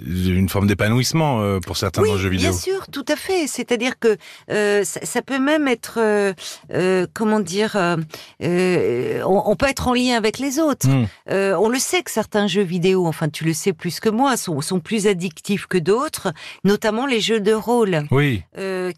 une 0.00 0.48
forme 0.48 0.68
d'épanouissement 0.68 1.40
euh, 1.40 1.58
pour 1.58 1.76
certains 1.76 2.02
dans 2.02 2.12
le 2.12 2.18
jeu 2.18 2.28
vidéo. 2.28 2.50
Bien 2.50 2.58
sûr, 2.58 2.86
tout 2.92 3.04
à 3.08 3.16
fait. 3.16 3.48
C'est-à-dire 3.48 3.98
que 3.98 4.16
euh, 4.50 4.84
ça, 4.84 5.22
peut 5.22 5.40
même 5.40 5.66
être, 5.66 5.98
euh, 5.98 7.06
comment 7.14 7.40
dire, 7.40 7.76
on, 8.40 9.56
peut 9.56 9.68
être 9.68 9.88
en 9.88 9.94
lien 9.94 10.16
avec 10.16 10.38
les 10.38 10.60
autres. 10.60 10.86
Hmm. 10.88 11.06
on 11.28 11.68
le 11.68 11.80
sait 11.80 12.02
que 12.02 12.12
certains 12.12 12.46
jeux 12.46 12.62
vidéo, 12.62 13.08
enfin 13.08 13.28
tu 13.28 13.44
le 13.44 13.52
sais 13.52 13.72
plus 13.72 13.98
que 13.98 14.08
moi, 14.08 14.36
sont, 14.36 14.60
sont 14.60 14.78
plus 14.78 15.08
addictifs 15.08 15.66
que 15.66 15.78
d'autres, 15.78 16.32
notamment 16.62 17.06
les 17.06 17.20
jeux 17.20 17.40
de 17.40 17.52
rôle, 17.52 18.04
oui. 18.12 18.44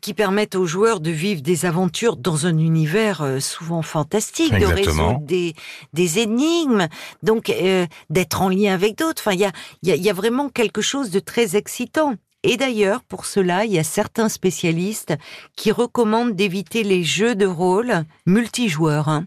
qui 0.02 0.12
permettent 0.12 0.54
aux 0.54 0.66
joueurs 0.66 1.00
de 1.00 1.10
vivre 1.10 1.29
des 1.36 1.64
aventures 1.66 2.16
dans 2.16 2.46
un 2.46 2.58
univers 2.58 3.22
euh, 3.22 3.40
souvent 3.40 3.82
fantastique, 3.82 4.52
de 4.52 4.66
résoudre 4.66 5.20
des, 5.20 5.54
des 5.92 6.18
énigmes, 6.18 6.88
donc 7.22 7.50
euh, 7.50 7.86
d'être 8.10 8.42
en 8.42 8.48
lien 8.48 8.74
avec 8.74 8.98
d'autres. 8.98 9.22
Enfin, 9.22 9.32
il 9.32 9.40
y 9.40 9.44
a, 9.44 9.52
y, 9.82 9.92
a, 9.92 9.96
y 9.96 10.10
a 10.10 10.12
vraiment 10.12 10.48
quelque 10.48 10.82
chose 10.82 11.10
de 11.10 11.20
très 11.20 11.56
excitant. 11.56 12.14
Et 12.42 12.56
d'ailleurs, 12.56 13.02
pour 13.02 13.26
cela, 13.26 13.66
il 13.66 13.72
y 13.72 13.78
a 13.78 13.84
certains 13.84 14.30
spécialistes 14.30 15.14
qui 15.56 15.72
recommandent 15.72 16.34
d'éviter 16.34 16.82
les 16.82 17.04
jeux 17.04 17.34
de 17.34 17.44
rôle 17.44 18.04
multijoueurs 18.24 19.08
hein, 19.08 19.26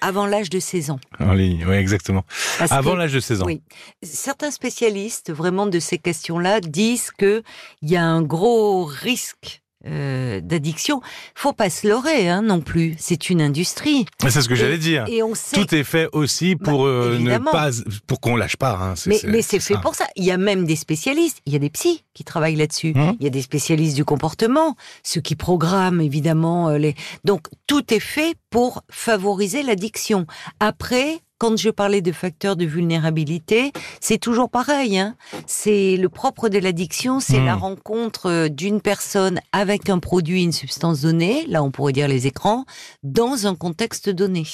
avant 0.00 0.26
l'âge 0.26 0.48
de 0.48 0.60
16 0.60 0.90
ans. 0.90 1.00
En 1.18 1.32
ligne, 1.32 1.64
oui, 1.66 1.74
exactement. 1.74 2.24
avant 2.70 2.94
l'âge 2.94 3.12
de 3.12 3.20
16 3.20 3.42
ans. 3.42 3.46
Oui. 3.46 3.62
Certains 4.04 4.52
spécialistes, 4.52 5.32
vraiment 5.32 5.66
de 5.66 5.80
ces 5.80 5.98
questions-là, 5.98 6.60
disent 6.60 7.10
qu'il 7.10 7.42
y 7.82 7.96
a 7.96 8.04
un 8.04 8.22
gros 8.22 8.84
risque 8.84 9.61
euh, 9.86 10.40
d'addiction. 10.40 11.00
Faut 11.34 11.52
pas 11.52 11.70
se 11.70 11.86
leurrer 11.86 12.28
hein, 12.28 12.42
non 12.42 12.60
plus. 12.60 12.94
C'est 12.98 13.30
une 13.30 13.42
industrie. 13.42 14.06
C'est 14.20 14.40
ce 14.40 14.48
que 14.48 14.54
j'allais 14.54 14.78
dire. 14.78 15.04
Et 15.08 15.22
on 15.22 15.34
sait... 15.34 15.56
Tout 15.56 15.74
est 15.74 15.84
fait 15.84 16.08
aussi 16.12 16.56
pour 16.56 16.84
bah, 16.84 16.90
euh, 16.90 17.18
ne 17.18 17.38
pas, 17.38 17.70
pour 18.06 18.20
qu'on 18.20 18.36
lâche 18.36 18.56
pas. 18.56 18.78
Hein. 18.80 18.94
Mais, 19.06 19.42
c'est 19.42 19.60
fait 19.60 19.76
pour 19.80 19.94
ça. 19.94 20.06
Il 20.16 20.24
y 20.24 20.30
a 20.30 20.36
même 20.36 20.64
des 20.66 20.76
spécialistes. 20.76 21.38
Il 21.46 21.52
y 21.52 21.56
a 21.56 21.58
des 21.58 21.70
psys 21.70 22.04
qui 22.14 22.24
travaillent 22.24 22.56
là-dessus. 22.56 22.92
Hum. 22.94 23.16
Il 23.18 23.24
y 23.24 23.26
a 23.26 23.30
des 23.30 23.42
spécialistes 23.42 23.96
du 23.96 24.04
comportement, 24.04 24.76
ceux 25.02 25.20
qui 25.20 25.36
programment 25.36 26.00
évidemment 26.00 26.68
euh, 26.68 26.78
les. 26.78 26.94
Donc 27.24 27.48
tout 27.66 27.92
est 27.92 28.00
fait 28.00 28.36
pour 28.50 28.82
favoriser 28.90 29.62
l'addiction. 29.62 30.26
Après, 30.60 31.22
quand 31.42 31.56
je 31.56 31.70
parlais 31.70 32.02
de 32.02 32.12
facteurs 32.12 32.54
de 32.54 32.64
vulnérabilité, 32.64 33.72
c'est 34.00 34.18
toujours 34.18 34.48
pareil. 34.48 34.96
Hein. 34.96 35.16
C'est 35.48 35.96
le 35.96 36.08
propre 36.08 36.48
de 36.48 36.60
l'addiction, 36.60 37.18
c'est 37.18 37.44
la 37.44 37.56
hmm. 37.56 37.62
rencontre 37.62 38.26
euh, 38.26 38.48
d'une 38.48 38.80
personne 38.80 39.40
avec 39.50 39.90
un 39.90 39.98
produit, 39.98 40.44
une 40.44 40.52
substance 40.52 41.00
donnée, 41.00 41.44
là 41.48 41.64
on 41.64 41.72
pourrait 41.72 41.92
dire 41.92 42.06
les 42.06 42.28
écrans, 42.28 42.64
dans 43.02 43.48
un 43.48 43.56
contexte 43.56 44.08
donné. 44.08 44.44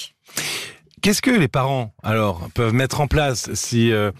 Qu'est-ce 1.02 1.21
que 1.21 1.30
les 1.30 1.47
parents, 1.47 1.92
alors, 2.02 2.49
peuvent 2.54 2.73
mettre 2.73 3.02
en 3.02 3.07
place 3.07 3.52
si 3.52 3.92
euh, 3.92 4.11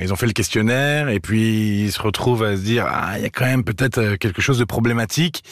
ils 0.00 0.12
ont 0.12 0.16
fait 0.16 0.26
le 0.26 0.32
questionnaire 0.32 1.08
et 1.08 1.20
puis 1.20 1.84
ils 1.84 1.92
se 1.92 2.00
retrouvent 2.00 2.42
à 2.42 2.56
se 2.56 2.62
dire 2.62 2.86
ah 2.88 3.18
il 3.18 3.22
y 3.22 3.26
a 3.26 3.30
quand 3.30 3.44
même 3.44 3.64
peut-être 3.64 3.98
euh, 3.98 4.16
quelque 4.16 4.42
chose 4.42 4.58
de 4.58 4.64
problématique. 4.64 5.42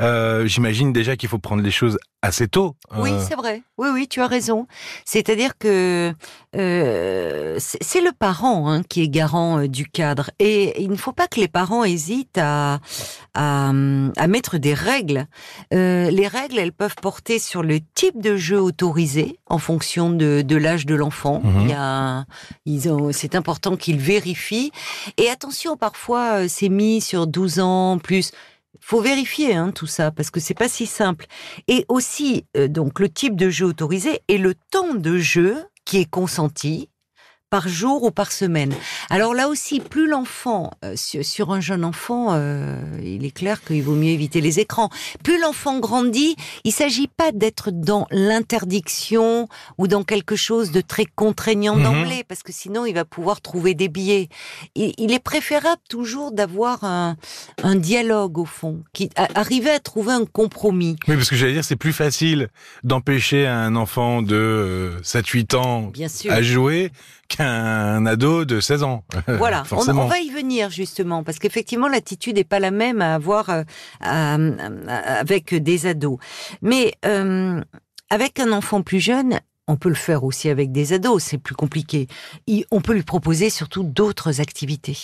Euh, 0.00 0.46
J'imagine 0.46 0.92
déjà 0.92 1.16
qu'il 1.16 1.28
faut 1.28 1.38
prendre 1.38 1.62
les 1.62 1.70
choses 1.70 1.98
assez 2.22 2.48
tôt. 2.48 2.76
Oui, 2.96 3.12
euh. 3.12 3.24
c'est 3.26 3.34
vrai. 3.34 3.62
Oui, 3.78 3.88
oui, 3.92 4.06
tu 4.08 4.20
as 4.20 4.26
raison. 4.26 4.66
C'est-à-dire 5.04 5.56
que 5.58 6.12
euh, 6.54 7.56
c'est 7.58 8.02
le 8.02 8.12
parent 8.12 8.70
hein, 8.70 8.82
qui 8.82 9.02
est 9.02 9.08
garant 9.08 9.60
euh, 9.60 9.68
du 9.68 9.86
cadre. 9.86 10.30
Et 10.38 10.82
il 10.82 10.90
ne 10.90 10.96
faut 10.96 11.12
pas 11.12 11.28
que 11.28 11.40
les 11.40 11.48
parents 11.48 11.82
hésitent 11.82 12.38
à, 12.38 12.80
à, 13.34 13.68
à 13.68 14.26
mettre 14.26 14.58
des 14.58 14.74
règles. 14.74 15.26
Les 15.70 16.28
règles, 16.28 16.58
elles 16.58 16.72
peuvent 16.72 16.96
porter 17.00 17.38
sur 17.38 17.62
le 17.62 17.78
type 17.94 18.20
de 18.20 18.36
jeu 18.36 18.60
autorisé 18.60 19.38
en 19.46 19.58
fonction 19.58 20.10
de, 20.10 20.42
de 20.42 20.56
l'âge 20.56 20.86
de 20.86 20.94
l'enfant. 20.94 21.40
Mhm. 21.42 21.60
Il 21.62 21.68
y 21.70 21.74
a, 21.74 22.24
ils 22.66 22.88
ont, 22.90 23.12
c'est 23.12 23.34
important 23.34 23.76
qu'ils 23.76 23.98
vérifient. 23.98 24.72
Et 25.16 25.30
attention, 25.30 25.76
parfois, 25.76 26.48
c'est 26.48 26.68
mis 26.68 27.00
sur 27.00 27.26
12 27.26 27.60
ans 27.60 27.98
plus 27.98 28.32
faut 28.78 29.00
vérifier 29.00 29.54
hein, 29.54 29.72
tout 29.72 29.86
ça 29.86 30.10
parce 30.10 30.30
que 30.30 30.40
c'est 30.40 30.54
pas 30.54 30.68
si 30.68 30.86
simple. 30.86 31.26
Et 31.66 31.84
aussi 31.88 32.46
euh, 32.56 32.68
donc 32.68 33.00
le 33.00 33.08
type 33.08 33.36
de 33.36 33.50
jeu 33.50 33.66
autorisé 33.66 34.20
et 34.28 34.38
le 34.38 34.54
temps 34.54 34.94
de 34.94 35.18
jeu 35.18 35.64
qui 35.84 35.98
est 35.98 36.10
consenti 36.10 36.89
par 37.50 37.68
jour 37.68 38.04
ou 38.04 38.10
par 38.12 38.32
semaine. 38.32 38.72
Alors 39.10 39.34
là 39.34 39.48
aussi, 39.48 39.80
plus 39.80 40.08
l'enfant, 40.08 40.70
euh, 40.84 40.94
sur, 40.96 41.50
un 41.50 41.60
jeune 41.60 41.84
enfant, 41.84 42.28
euh, 42.30 42.80
il 43.02 43.24
est 43.24 43.32
clair 43.32 43.62
qu'il 43.62 43.82
vaut 43.82 43.96
mieux 43.96 44.10
éviter 44.10 44.40
les 44.40 44.60
écrans. 44.60 44.88
Plus 45.24 45.40
l'enfant 45.40 45.80
grandit, 45.80 46.36
il 46.64 46.72
s'agit 46.72 47.08
pas 47.08 47.32
d'être 47.32 47.70
dans 47.72 48.06
l'interdiction 48.12 49.48
ou 49.78 49.88
dans 49.88 50.04
quelque 50.04 50.36
chose 50.36 50.70
de 50.70 50.80
très 50.80 51.04
contraignant 51.04 51.74
mhm. 51.74 51.82
d'emblée, 51.82 52.24
parce 52.26 52.42
que 52.44 52.52
sinon 52.52 52.86
il 52.86 52.94
va 52.94 53.04
pouvoir 53.04 53.40
trouver 53.40 53.74
des 53.74 53.88
biais. 53.88 54.28
Et, 54.76 54.94
il 54.98 55.12
est 55.12 55.22
préférable 55.22 55.82
toujours 55.88 56.30
d'avoir 56.30 56.84
un, 56.84 57.16
un, 57.62 57.74
dialogue 57.74 58.38
au 58.38 58.44
fond, 58.44 58.82
qui 58.92 59.10
arriver 59.16 59.70
à 59.70 59.80
trouver 59.80 60.12
un 60.12 60.24
compromis. 60.24 60.96
Oui, 61.08 61.16
parce 61.16 61.30
que 61.30 61.36
j'allais 61.36 61.54
dire, 61.54 61.64
c'est 61.64 61.76
plus 61.76 61.92
facile 61.92 62.48
d'empêcher 62.84 63.46
un 63.46 63.74
enfant 63.74 64.22
de 64.22 64.92
7-8 65.02 65.54
euh, 65.54 65.58
ans 65.58 65.82
Bien 65.92 66.08
sûr. 66.08 66.32
à 66.32 66.42
jouer 66.42 66.92
qu'un 67.30 68.04
ado 68.04 68.44
de 68.44 68.60
16 68.60 68.82
ans. 68.82 69.04
Voilà, 69.28 69.62
on, 69.70 70.06
va 70.06 70.18
y 70.18 70.30
venir 70.30 70.70
justement, 70.70 71.22
parce 71.22 71.38
qu'effectivement 71.38 71.88
l'attitude 71.88 72.36
n'est 72.36 72.44
pas 72.44 72.58
la 72.58 72.70
même 72.70 73.00
à 73.00 73.14
avoir 73.14 73.48
euh, 73.48 73.62
avec 74.00 75.54
des 75.54 75.86
ados. 75.86 76.18
Mais 76.60 76.92
euh, 77.06 77.62
avec 78.10 78.40
un 78.40 78.52
enfant 78.52 78.82
plus 78.82 79.00
jeune, 79.00 79.40
on 79.68 79.76
peut 79.76 79.88
le 79.88 79.94
faire 79.94 80.24
aussi 80.24 80.48
avec 80.48 80.72
des 80.72 80.92
ados, 80.92 81.22
c'est 81.22 81.38
plus 81.38 81.54
compliqué. 81.54 82.08
on 82.70 82.80
peut 82.80 82.92
lui 82.92 83.02
proposer 83.02 83.50
surtout 83.50 83.84
d'autres 83.84 84.40
activités. 84.40 84.98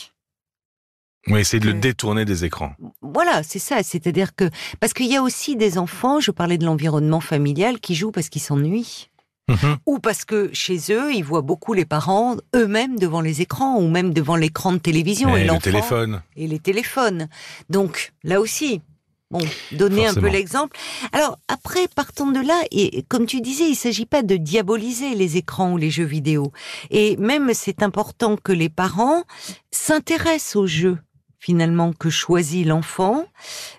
Oui, 1.28 1.40
essayer 1.40 1.60
de 1.60 1.66
le 1.66 1.74
détourner 1.74 2.24
des 2.24 2.44
écrans. 2.44 2.72
Voilà, 3.02 3.42
c'est 3.42 3.58
ça. 3.58 3.82
C'est-à-dire 3.82 4.34
que 4.36 4.48
parce 4.78 4.92
qu'il 4.92 5.06
y 5.06 5.16
a 5.16 5.22
aussi 5.22 5.56
des 5.56 5.76
enfants, 5.78 6.20
je 6.20 6.30
parlais 6.30 6.58
de 6.58 6.64
l'environnement 6.64 7.20
familial, 7.20 7.80
qui 7.80 7.94
jouent 7.94 8.12
parce 8.12 8.28
qu'ils 8.28 8.42
s'ennuient. 8.42 9.08
Mhm. 9.48 9.76
Ou 9.86 9.98
parce 10.00 10.24
que 10.24 10.50
chez 10.52 10.78
eux, 10.90 11.14
ils 11.14 11.22
voient 11.22 11.42
beaucoup 11.42 11.72
les 11.72 11.84
parents 11.84 12.36
eux-mêmes 12.54 12.98
devant 12.98 13.20
les 13.20 13.42
écrans 13.42 13.76
ou 13.78 13.88
même 13.88 14.12
devant 14.12 14.36
l'écran 14.36 14.72
de 14.72 14.78
télévision 14.78 15.36
et, 15.36 15.42
et 15.42 15.44
le 15.44 15.58
téléphone. 15.58 16.22
Et 16.36 16.48
les 16.48 16.58
téléphones. 16.58 17.28
Donc 17.70 18.12
là 18.24 18.40
aussi, 18.40 18.80
Bon, 19.32 19.40
donner 19.72 20.06
un 20.06 20.14
peu 20.14 20.28
l'exemple. 20.28 20.76
Alors 21.12 21.36
après, 21.48 21.88
partant 21.88 22.30
de 22.30 22.38
là, 22.38 22.62
et 22.70 23.02
comme 23.08 23.26
tu 23.26 23.40
disais, 23.40 23.68
il 23.68 23.74
s'agit 23.74 24.06
pas 24.06 24.22
de 24.22 24.36
diaboliser 24.36 25.16
les 25.16 25.36
écrans 25.36 25.72
ou 25.72 25.76
les 25.78 25.90
jeux 25.90 26.04
vidéo. 26.04 26.52
Et 26.90 27.16
même, 27.16 27.50
c'est 27.52 27.82
important 27.82 28.36
que 28.36 28.52
les 28.52 28.68
parents 28.68 29.24
s'intéressent 29.72 30.54
aux 30.54 30.68
jeux 30.68 30.98
finalement 31.46 31.92
que 31.92 32.10
choisit 32.10 32.66
l'enfant, 32.66 33.24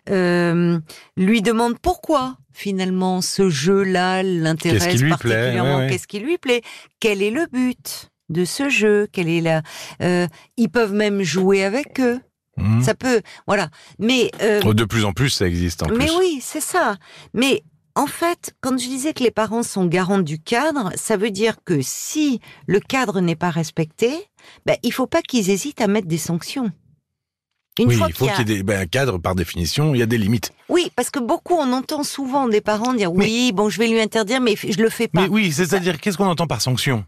euh, 0.09 0.79
lui 1.17 1.41
demande 1.41 1.77
pourquoi 1.77 2.37
finalement 2.53 3.21
ce 3.21 3.49
jeu-là 3.49 4.23
l'intéresse 4.23 5.03
particulièrement, 5.03 5.85
qu'est-ce 5.85 6.07
qui 6.07 6.19
lui 6.19 6.37
plaît, 6.37 6.61
quel 7.01 7.21
est 7.21 7.29
le 7.29 7.45
but 7.51 8.09
de 8.29 8.45
ce 8.45 8.69
jeu, 8.69 9.09
quelle 9.11 9.27
est 9.27 9.41
la, 9.41 9.63
euh, 10.01 10.27
ils 10.55 10.69
peuvent 10.69 10.93
même 10.93 11.23
jouer 11.23 11.65
avec 11.65 11.99
eux. 11.99 12.21
Mmh. 12.55 12.83
Ça 12.83 12.95
peut, 12.95 13.21
voilà. 13.47 13.67
Mais 13.99 14.31
euh, 14.41 14.61
de 14.61 14.85
plus 14.85 15.03
en 15.03 15.11
plus, 15.11 15.29
ça 15.29 15.45
existe. 15.45 15.83
En 15.83 15.87
mais 15.89 16.09
oui, 16.17 16.39
c'est 16.41 16.61
ça. 16.61 16.95
Mais 17.33 17.63
en 17.95 18.07
fait, 18.07 18.55
quand 18.61 18.79
je 18.79 18.87
disais 18.87 19.13
que 19.13 19.23
les 19.23 19.31
parents 19.31 19.63
sont 19.63 19.85
garants 19.87 20.19
du 20.19 20.39
cadre, 20.39 20.91
ça 20.95 21.17
veut 21.17 21.31
dire 21.31 21.57
que 21.65 21.81
si 21.81 22.39
le 22.65 22.79
cadre 22.79 23.19
n'est 23.19 23.35
pas 23.35 23.49
respecté, 23.49 24.13
ben, 24.65 24.77
il 24.83 24.93
faut 24.93 25.05
pas 25.05 25.21
qu'ils 25.21 25.49
hésitent 25.49 25.81
à 25.81 25.87
mettre 25.87 26.07
des 26.07 26.17
sanctions 26.17 26.71
oui, 27.79 27.99
il 28.07 28.13
faut 28.13 28.25
qu'il 28.25 28.37
y 28.37 28.41
ait, 28.41 28.43
des, 28.43 28.63
ben, 28.63 28.81
un 28.81 28.85
cadre 28.85 29.17
par 29.17 29.35
définition, 29.35 29.93
il 29.93 29.99
y 29.99 30.03
a 30.03 30.05
des 30.05 30.17
limites. 30.17 30.51
Oui, 30.69 30.91
parce 30.95 31.09
que 31.09 31.19
beaucoup, 31.19 31.53
on 31.53 31.71
entend 31.73 32.03
souvent 32.03 32.47
des 32.47 32.61
parents 32.61 32.93
dire 32.93 33.13
oui, 33.13 33.51
bon, 33.53 33.69
je 33.69 33.77
vais 33.79 33.87
lui 33.87 33.99
interdire, 33.99 34.41
mais 34.41 34.55
je 34.55 34.81
le 34.81 34.89
fais 34.89 35.07
pas. 35.07 35.21
Mais 35.21 35.27
oui, 35.27 35.51
c'est-à-dire, 35.51 35.99
qu'est-ce 35.99 36.17
qu'on 36.17 36.27
entend 36.27 36.47
par 36.47 36.61
sanction? 36.61 37.05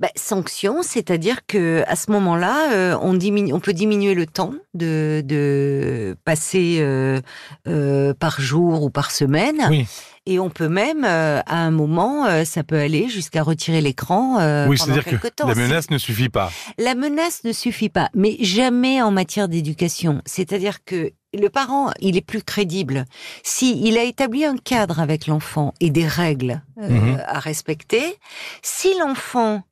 Ben, 0.00 0.08
sanction, 0.16 0.82
c'est-à-dire 0.82 1.46
que 1.46 1.84
à 1.86 1.96
ce 1.96 2.10
moment-là, 2.10 2.72
euh, 2.72 2.96
on, 3.00 3.60
peut 3.60 3.72
diminuer 3.72 4.14
le 4.14 4.26
temps 4.26 4.54
de, 4.74 5.22
de 5.24 6.16
passer 6.24 6.78
euh, 6.80 7.20
euh, 7.68 8.14
par 8.14 8.40
jour 8.40 8.82
ou 8.82 8.90
par 8.90 9.10
semaine. 9.10 9.66
Oui. 9.68 9.86
Et 10.24 10.38
on 10.38 10.50
peut 10.50 10.68
même, 10.68 11.04
euh, 11.04 11.40
à 11.46 11.56
un 11.56 11.72
moment, 11.72 12.26
euh, 12.26 12.44
ça 12.44 12.62
peut 12.62 12.78
aller 12.78 13.08
jusqu'à 13.08 13.42
retirer 13.42 13.80
l'écran 13.80 14.38
euh, 14.38 14.68
oui, 14.68 14.78
quelques 14.78 15.18
que 15.18 15.46
La 15.48 15.54
menace 15.56 15.90
ne 15.90 15.98
suffit 15.98 16.28
pas. 16.28 16.52
La 16.78 16.94
menace 16.94 17.42
ne 17.42 17.52
suffit 17.52 17.88
pas, 17.88 18.08
mais 18.14 18.36
jamais 18.40 19.02
en 19.02 19.10
matière 19.10 19.48
d'éducation. 19.48 20.22
C'est-à-dire 20.24 20.84
que 20.84 21.12
le 21.34 21.48
parent, 21.48 21.90
il 22.00 22.16
est 22.16 22.24
plus 22.24 22.42
crédible 22.42 23.04
si 23.42 23.80
il 23.84 23.98
a 23.98 24.04
établi 24.04 24.44
un 24.44 24.56
cadre 24.56 25.00
avec 25.00 25.26
l'enfant 25.26 25.74
et 25.80 25.90
des 25.90 26.06
règles 26.06 26.62
mhm. 26.76 27.20
à 27.26 27.40
respecter. 27.40 28.04
Si 28.62 28.96
l'enfant 29.00 29.62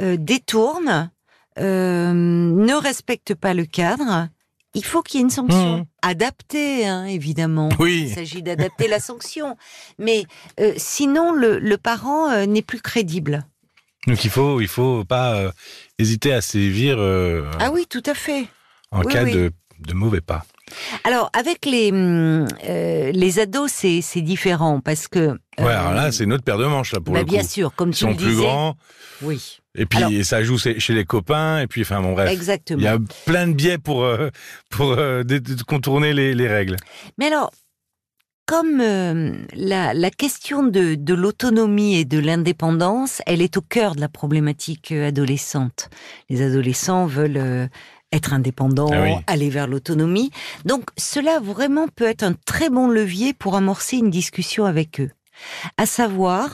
détourne, 0.00 1.10
ne 1.56 2.80
respecte 2.80 3.34
pas 3.34 3.52
le 3.52 3.64
cadre, 3.64 4.28
il 4.74 4.84
faut 4.84 5.02
qu'il 5.02 5.18
y 5.18 5.20
ait 5.20 5.24
une 5.24 5.30
sanction. 5.30 5.78
Mmh. 5.78 5.86
Adaptée, 6.02 6.86
hein, 6.86 7.04
évidemment. 7.04 7.68
Oui. 7.78 8.06
Il 8.08 8.14
s'agit 8.14 8.42
d'adapter 8.42 8.88
la 8.88 9.00
sanction. 9.00 9.56
Mais 9.98 10.24
euh, 10.60 10.72
sinon, 10.76 11.32
le, 11.32 11.76
parent 11.76 12.30
euh, 12.30 12.46
n'est 12.46 12.62
plus 12.62 12.80
crédible. 12.80 13.46
Donc 14.06 14.24
il 14.24 14.30
faut, 14.30 14.60
il 14.60 14.68
faut 14.68 15.04
pas 15.04 15.34
euh, 15.34 15.50
hésiter 15.98 16.32
à 16.32 16.40
sévir. 16.40 16.98
ah 17.58 17.70
oui, 17.72 17.86
tout 17.88 18.02
à 18.06 18.14
fait. 18.14 18.46
En 18.90 19.02
cas 19.02 19.24
De, 19.24 19.52
de 19.80 19.94
mauvais 19.94 20.20
pas. 20.20 20.44
Alors, 21.04 21.30
avec 21.32 21.64
les, 21.66 21.90
hum, 21.90 22.46
les 22.64 23.38
ados, 23.38 23.70
c'est 23.72 24.22
différent 24.22 24.80
parce 24.80 25.08
que. 25.08 25.38
Ouais, 25.58 25.72
alors 25.72 25.94
là, 25.94 26.12
c'est 26.12 26.26
notre 26.26 26.44
paire 26.44 26.58
de 26.58 26.66
manches, 26.66 26.92
là, 26.92 27.00
pour 27.00 27.14
bah, 27.14 27.20
le 27.20 27.26
coup. 27.26 27.32
Bien 27.32 27.42
sûr, 27.42 27.74
comme 27.74 27.90
tu 27.90 28.04
Ils 28.04 28.10
sont 28.10 28.14
plus 28.14 28.36
grands. 28.36 28.76
Oui. 29.22 29.58
Et 29.78 29.86
puis 29.86 30.24
ça 30.24 30.42
joue 30.42 30.58
chez 30.58 30.94
les 30.94 31.04
copains, 31.04 31.60
et 31.60 31.66
puis 31.66 31.82
enfin 31.82 32.02
bon 32.02 32.12
bref. 32.12 32.30
Exactement. 32.30 32.80
Il 32.80 32.84
y 32.84 32.88
a 32.88 32.98
plein 33.26 33.46
de 33.46 33.52
biais 33.52 33.78
pour 33.78 34.04
euh, 34.04 34.28
pour 34.70 34.92
euh, 34.92 35.22
contourner 35.66 36.12
les, 36.12 36.48
règles. 36.48 36.76
Mais 37.16 37.26
alors, 37.26 37.52
comme 38.46 38.80
euh, 38.80 39.34
la, 39.54 39.94
la, 39.94 40.10
question 40.10 40.64
de, 40.64 40.96
de 40.96 41.14
l'autonomie 41.14 41.96
et 41.96 42.04
de 42.04 42.18
l'indépendance, 42.18 43.22
elle 43.26 43.40
est 43.40 43.56
au 43.56 43.60
cœur 43.60 43.94
de 43.94 44.00
la 44.00 44.08
problématique 44.08 44.90
adolescente. 44.90 45.90
Les 46.28 46.42
adolescents 46.42 47.06
veulent 47.06 47.68
être 48.12 48.32
indépendants, 48.32 48.90
ah 48.92 49.20
aller 49.26 49.50
vers 49.50 49.66
l'autonomie. 49.66 50.30
Donc 50.64 50.84
cela 50.96 51.40
vraiment 51.40 51.88
peut 51.88 52.06
être 52.06 52.22
un 52.22 52.34
très 52.46 52.70
bon 52.70 52.88
levier 52.88 53.34
pour 53.34 53.56
amorcer 53.56 53.96
une 53.98 54.10
discussion 54.10 54.64
avec 54.64 55.00
eux. 55.00 55.10
À 55.76 55.86
savoir, 55.86 56.50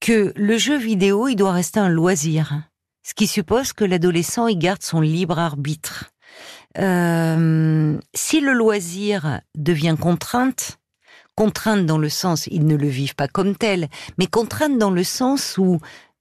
que 0.00 0.32
le 0.36 0.58
jeu 0.58 0.76
vidéo, 0.76 1.28
il 1.28 1.36
doit 1.36 1.52
rester 1.52 1.80
un 1.80 1.88
loisir, 1.88 2.62
ce 3.02 3.14
qui 3.14 3.26
suppose 3.26 3.72
que 3.72 3.84
l'adolescent, 3.84 4.46
il 4.46 4.58
garde 4.58 4.82
son 4.82 5.00
libre 5.00 5.38
arbitre. 5.38 6.10
Euh, 6.78 7.98
si 8.14 8.40
le 8.40 8.52
loisir 8.52 9.40
devient 9.54 9.96
contrainte, 9.98 10.78
contrainte 11.34 11.86
dans 11.86 11.98
le 11.98 12.08
sens, 12.08 12.46
ils 12.50 12.66
ne 12.66 12.76
le 12.76 12.88
vivent 12.88 13.14
pas 13.14 13.28
comme 13.28 13.56
tel, 13.56 13.88
mais 14.18 14.26
contrainte 14.26 14.78
dans 14.78 14.90
le 14.90 15.04
sens 15.04 15.56
où 15.58 15.78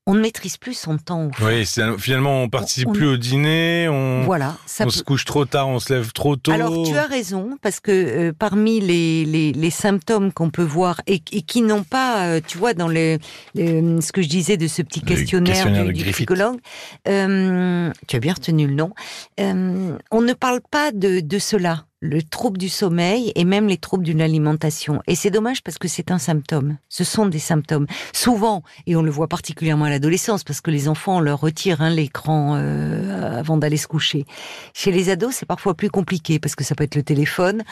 on 0.08 0.14
ne 0.14 0.20
maîtrise 0.20 0.58
plus 0.58 0.76
son 0.76 0.98
temps. 0.98 1.32
Oui, 1.42 1.66
finalement, 1.98 2.44
on 2.44 2.50
participe 2.50 2.92
plus 2.94 3.08
au 3.08 3.18
dîner, 3.18 3.88
on, 3.90 4.22
voilà, 4.24 4.56
on 4.80 4.90
se 4.90 5.02
couche 5.02 5.26
trop 5.26 5.46
tard, 5.46 5.68
on 5.68 5.80
se 5.80 5.94
lève 5.94 6.12
trop 6.12 6.36
tôt. 6.36 6.52
Alors, 6.52 6.86
tu 6.86 6.96
as 6.96 7.08
raison, 7.08 7.58
parce 7.62 7.80
que 7.80 7.92
euh, 7.92 8.34
parmi 8.38 8.80
les, 8.80 9.26
les, 9.26 9.52
les 9.52 9.70
symptômes 9.72 10.32
qu'on 10.32 10.52
peut 10.52 10.64
voir 10.64 11.02
et, 11.08 11.22
et 11.32 11.42
qui 11.42 11.62
n'ont 11.64 11.84
pas, 11.84 12.26
euh, 12.26 12.40
tu 12.46 12.58
vois, 12.58 12.74
dans 12.74 12.88
les, 12.88 13.18
ce 13.56 14.12
que 14.12 14.22
je 14.22 14.30
disais 14.30 14.58
de 14.58 14.68
ce 14.68 14.82
petit 14.84 15.02
questionnaire, 15.02 15.72
du, 15.72 15.94
du 15.94 16.12
psychologue, 16.12 16.60
euh, 17.08 17.92
tu 18.08 18.16
as 18.16 18.20
bien 18.20 18.34
retenu 18.34 18.68
le 18.68 18.76
nom, 18.76 18.92
on 19.40 20.22
ne 20.22 20.34
parle 20.34 20.62
pas 20.70 20.92
de, 20.92 21.20
de 21.20 21.40
cela 21.40 21.86
le 22.06 22.22
trouble 22.22 22.58
du 22.58 22.70
sommeil 22.70 23.32
et 23.36 23.44
même 23.44 23.68
les 23.68 23.78
troubles 23.78 24.04
d'une 24.04 24.22
alimentation. 24.22 25.02
Et 25.08 25.16
c'est 25.16 25.32
dommage 25.32 25.64
parce 25.64 25.78
que 25.78 25.88
c'est 25.88 26.12
un 26.12 26.18
symptôme. 26.18 26.78
Ce 26.90 27.04
sont 27.04 27.26
des 27.26 27.40
symptômes. 27.40 27.88
Souvent, 28.14 28.64
et 28.88 28.96
on 28.96 29.02
le 29.02 29.12
voit 29.12 29.28
particulièrement 29.28 29.86
à 29.86 29.90
l'adolescence, 29.90 30.44
parce 30.44 30.62
que 30.62 30.72
les 30.72 30.88
enfants, 30.88 31.18
on 31.18 31.20
leur 31.20 31.42
retire 31.42 31.82
hein, 31.82 31.90
l'écran 31.90 32.56
euh, 32.56 33.40
avant 33.40 33.58
d'aller 33.58 33.78
se 33.78 33.88
coucher. 33.88 34.26
Chez 34.74 34.92
les 34.92 35.10
ados, 35.10 35.34
c'est 35.36 35.46
parfois 35.46 35.74
plus 35.74 35.90
compliqué 35.90 36.40
parce 36.40 36.56
que 36.56 36.64
ça 36.64 36.76
peut 36.76 36.84
être 36.84 36.96
le 36.96 37.04
téléphone. 37.04 37.64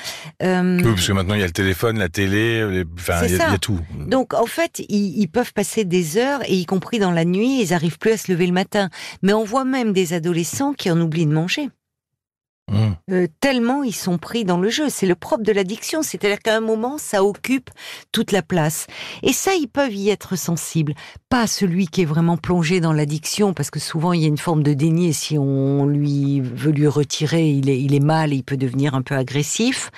Euh, 0.42 0.78
oui, 0.78 0.84
parce 0.84 1.08
que 1.08 1.14
maintenant 1.14 1.36
il 1.36 1.42
y 1.42 1.44
a 1.44 1.48
le 1.48 1.52
téléphone, 1.52 2.00
la 2.00 2.10
télé, 2.10 2.84
enfin 2.96 3.26
il 3.26 3.36
y, 3.36 3.42
a 3.42 3.58
tout. 3.58 3.80
Donc 4.08 4.34
en 4.34 4.46
fait, 4.46 4.82
ils, 4.90 5.20
ils, 5.20 5.28
peuvent 5.28 5.54
passer 5.54 5.86
des 5.86 6.18
heures, 6.18 6.42
et 6.48 6.56
y 6.56 6.66
compris 6.66 7.00
dans 7.00 7.12
la 7.12 7.26
nuit, 7.26 7.62
ils 7.62 7.74
arrivent 7.74 7.98
plus 7.98 8.12
à 8.12 8.18
se 8.18 8.32
lever 8.32 8.48
le 8.48 8.54
matin. 8.54 8.90
Mais 9.22 9.34
on 9.34 9.44
voit 9.44 9.66
même 9.66 9.94
des 9.94 10.14
adolescents 10.14 10.74
qui 10.74 10.90
en 10.90 11.00
oublient 11.00 11.26
de 11.26 11.34
manger. 11.34 11.70
Mmh. 12.72 12.92
Euh, 13.12 13.28
tellement 13.42 13.84
ils 13.84 13.96
sont 13.96 14.18
pris 14.18 14.46
dans 14.46 14.58
le 14.58 14.70
jeu. 14.70 14.90
C'est 14.90 15.06
le 15.06 15.16
propre 15.16 15.44
de 15.44 15.52
l'addiction, 15.52 16.02
c'est-à-dire 16.02 16.40
qu'à 16.40 16.56
un 16.56 16.62
moment, 16.62 16.98
ça 16.98 17.24
occupe 17.24 17.70
toute 18.12 18.32
la 18.32 18.42
place. 18.42 18.88
Et 19.22 19.34
ça, 19.34 19.54
ils 19.56 19.68
peuvent 19.68 19.94
y 19.94 20.10
être 20.10 20.38
sensibles. 20.38 20.94
Pas 21.30 21.46
celui 21.46 21.88
qui 21.88 22.02
est 22.02 22.06
vraiment 22.06 22.38
plongé 22.38 22.80
dans 22.80 22.94
l'addiction, 22.94 23.54
parce 23.54 23.70
que 23.70 23.80
souvent 23.80 24.14
il 24.14 24.22
y 24.22 24.26
a 24.26 24.30
une 24.30 24.38
forme 24.38 24.64
de 24.64 24.74
déni. 24.74 25.10
Et 25.10 25.14
si 25.14 25.38
on 25.38 25.86
lui 25.86 26.40
veut 26.40 26.72
lui 26.72 26.88
retirer, 26.88 27.50
il 27.50 27.70
est, 27.70 27.82
il 27.82 27.94
est 27.94 28.00
mal, 28.04 28.32
et 28.32 28.38
il 28.38 28.44
peut 28.44 28.58
devenir 28.58 28.96
un 28.96 29.02
peu 29.02 29.16
agressif. 29.16 29.90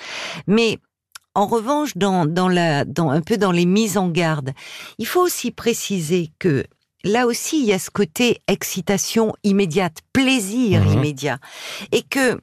Mais 0.48 0.78
en 1.34 1.46
revanche, 1.46 1.96
dans, 1.96 2.26
dans 2.26 2.48
la, 2.48 2.84
dans, 2.84 3.10
un 3.10 3.20
peu 3.20 3.36
dans 3.36 3.52
les 3.52 3.66
mises 3.66 3.96
en 3.98 4.08
garde, 4.08 4.52
il 4.98 5.06
faut 5.06 5.20
aussi 5.20 5.52
préciser 5.52 6.30
que 6.40 6.64
là 7.04 7.26
aussi, 7.26 7.60
il 7.60 7.66
y 7.66 7.72
a 7.72 7.78
ce 7.78 7.90
côté 7.90 8.40
excitation 8.48 9.34
immédiate, 9.44 9.98
plaisir 10.12 10.82
Mhm. 10.82 10.92
immédiat. 10.94 11.38
Et 11.92 12.02
que 12.02 12.40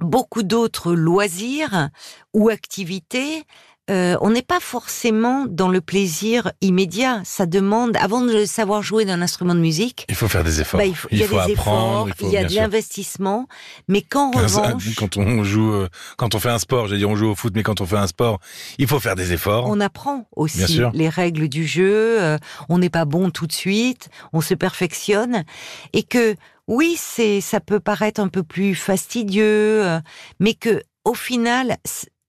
beaucoup 0.00 0.42
d'autres 0.42 0.92
loisirs 0.94 1.88
ou 2.32 2.48
activités, 2.48 3.44
euh, 3.90 4.16
on 4.22 4.30
n'est 4.30 4.40
pas 4.40 4.60
forcément 4.60 5.44
dans 5.46 5.68
le 5.68 5.82
plaisir 5.82 6.52
immédiat. 6.62 7.20
Ça 7.24 7.44
demande, 7.44 7.98
avant 7.98 8.22
de 8.22 8.46
savoir 8.46 8.82
jouer 8.82 9.04
d'un 9.04 9.20
instrument 9.20 9.54
de 9.54 9.60
musique, 9.60 10.06
Il 10.08 10.14
faut 10.14 10.26
faire 10.26 10.42
des 10.42 10.62
efforts. 10.62 10.78
bah, 10.78 10.86
il, 10.86 10.96
faut, 10.96 11.06
il 11.10 11.18
y 11.18 11.22
a 11.22 11.28
des 11.28 11.34
apprendre. 11.34 11.50
efforts, 11.52 12.08
il 12.08 12.14
faut, 12.14 12.26
il 12.28 12.32
y 12.32 12.36
a 12.38 12.44
de 12.44 12.54
l'investissement, 12.54 13.46
mais 13.86 14.00
Quand 14.00 14.30
revanche, 14.30 14.94
Quand 14.96 15.18
on 15.18 15.44
joue, 15.44 15.70
euh, 15.74 15.88
quand 16.16 16.34
on 16.34 16.40
fait 16.40 16.48
un 16.48 16.58
sport, 16.58 16.86
j'allais 16.86 17.00
dire 17.00 17.10
on 17.10 17.14
joue 17.16 17.28
au 17.28 17.34
foot, 17.34 17.52
mais 17.54 17.62
quand 17.62 17.82
on 17.82 17.86
fait 17.86 17.98
un 17.98 18.06
sport, 18.06 18.40
il 18.78 18.86
faut 18.86 19.00
faire 19.00 19.16
des 19.16 19.34
efforts. 19.34 19.66
on 19.68 19.80
apprend 19.80 20.26
aussi 20.34 20.80
les 20.94 21.10
règles 21.10 21.48
du 21.48 21.66
jeu. 21.66 22.22
euh, 22.22 22.38
on 22.70 22.78
n'est 22.78 22.88
pas 22.88 23.04
bon 23.04 23.28
tout 23.28 23.46
de 23.46 23.52
suite, 23.52 24.08
on 24.32 24.40
se 24.40 24.54
perfectionne, 24.54 25.44
et 25.92 26.04
que 26.04 26.36
oui, 26.68 26.96
c'est 26.98 27.40
ça 27.40 27.60
peut 27.60 27.80
paraître 27.80 28.20
un 28.20 28.28
peu 28.28 28.42
plus 28.42 28.74
fastidieux, 28.74 29.84
euh, 29.84 30.00
mais 30.40 30.54
que 30.54 30.82
au 31.04 31.14
final, 31.14 31.76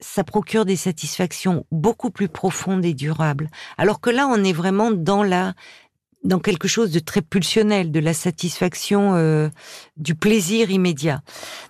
ça 0.02 0.24
procure 0.24 0.66
des 0.66 0.76
satisfactions 0.76 1.66
beaucoup 1.72 2.12
plus 2.12 2.28
profondes 2.28 2.84
et 2.84 2.94
durables. 2.94 3.50
Alors 3.78 4.02
que 4.02 4.10
là, 4.10 4.28
on 4.28 4.44
est 4.44 4.54
vraiment 4.54 4.92
dans 4.92 5.24
la 5.24 5.54
dans 6.26 6.40
quelque 6.40 6.68
chose 6.68 6.92
de 6.92 7.00
très 7.00 7.22
pulsionnel, 7.22 7.92
de 7.92 8.00
la 8.00 8.14
satisfaction, 8.14 9.14
euh, 9.16 9.50
du 9.96 10.16
plaisir 10.16 10.72
immédiat. 10.72 11.22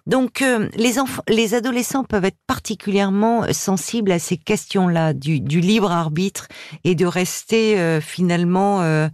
Donc, 0.07 0.41
euh, 0.41 0.69
les 0.75 0.97
enfants, 0.97 1.23
les 1.27 1.53
adolescents 1.53 2.03
peuvent 2.03 2.25
être 2.25 2.39
particulièrement 2.47 3.45
sensibles 3.51 4.11
à 4.11 4.19
ces 4.19 4.37
questions-là 4.37 5.13
du, 5.13 5.41
du 5.41 5.59
libre 5.59 5.91
arbitre 5.91 6.47
et 6.83 6.95
de 6.95 7.05
rester 7.05 7.77
euh, 7.77 8.01
finalement 8.01 8.81
euh, 8.81 9.07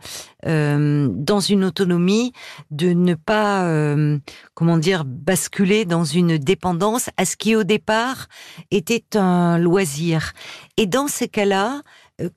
euh, 0.45 1.07
dans 1.11 1.39
une 1.39 1.63
autonomie, 1.63 2.33
de 2.69 2.93
ne 2.93 3.15
pas, 3.15 3.65
euh, 3.65 4.17
comment 4.53 4.77
dire, 4.77 5.03
basculer 5.05 5.85
dans 5.85 6.03
une 6.03 6.37
dépendance 6.37 7.09
à 7.17 7.25
ce 7.25 7.35
qui 7.35 7.55
au 7.55 7.63
départ 7.63 8.27
était 8.69 9.17
un 9.17 9.57
loisir. 9.57 10.33
Et 10.77 10.85
dans 10.85 11.07
ces 11.07 11.27
cas-là, 11.27 11.81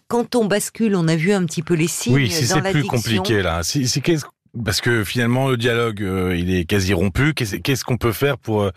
quand 0.08 0.34
on 0.34 0.44
bascule, 0.46 0.96
on 0.96 1.08
a 1.08 1.16
vu 1.16 1.32
un 1.32 1.44
petit 1.44 1.62
peu 1.62 1.74
les 1.74 1.88
signes 1.88 2.14
oui, 2.14 2.30
si 2.30 2.46
c'est 2.46 2.60
plus 2.70 2.84
compliqué 2.84 3.42
là. 3.42 3.62
Si, 3.62 3.86
si 3.88 4.00
qu'est-ce- 4.02 4.24
parce 4.64 4.80
que 4.80 5.02
finalement 5.02 5.48
le 5.48 5.56
dialogue 5.56 6.00
euh, 6.02 6.36
il 6.36 6.54
est 6.54 6.64
quasi 6.64 6.94
rompu. 6.94 7.34
Qu'est-ce 7.34 7.84
qu'on 7.84 7.96
peut 7.96 8.12
faire 8.12 8.38
pour 8.38 8.62
euh, 8.62 8.70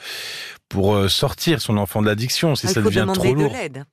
pour 0.69 0.95
euh, 0.95 1.07
sortir 1.07 1.61
son 1.61 1.77
enfant 1.77 2.01
de 2.01 2.07
l'addiction 2.07 2.55
si 2.55 2.65
Ah, 2.67 2.73
ça 2.73 2.79
il 2.79 2.83
faut 2.83 2.89
devient 2.89 3.01
demander 3.01 3.19
trop 3.19 3.35
de 3.35 3.43
lourd? 3.43 3.53
l'aide. 3.53 3.83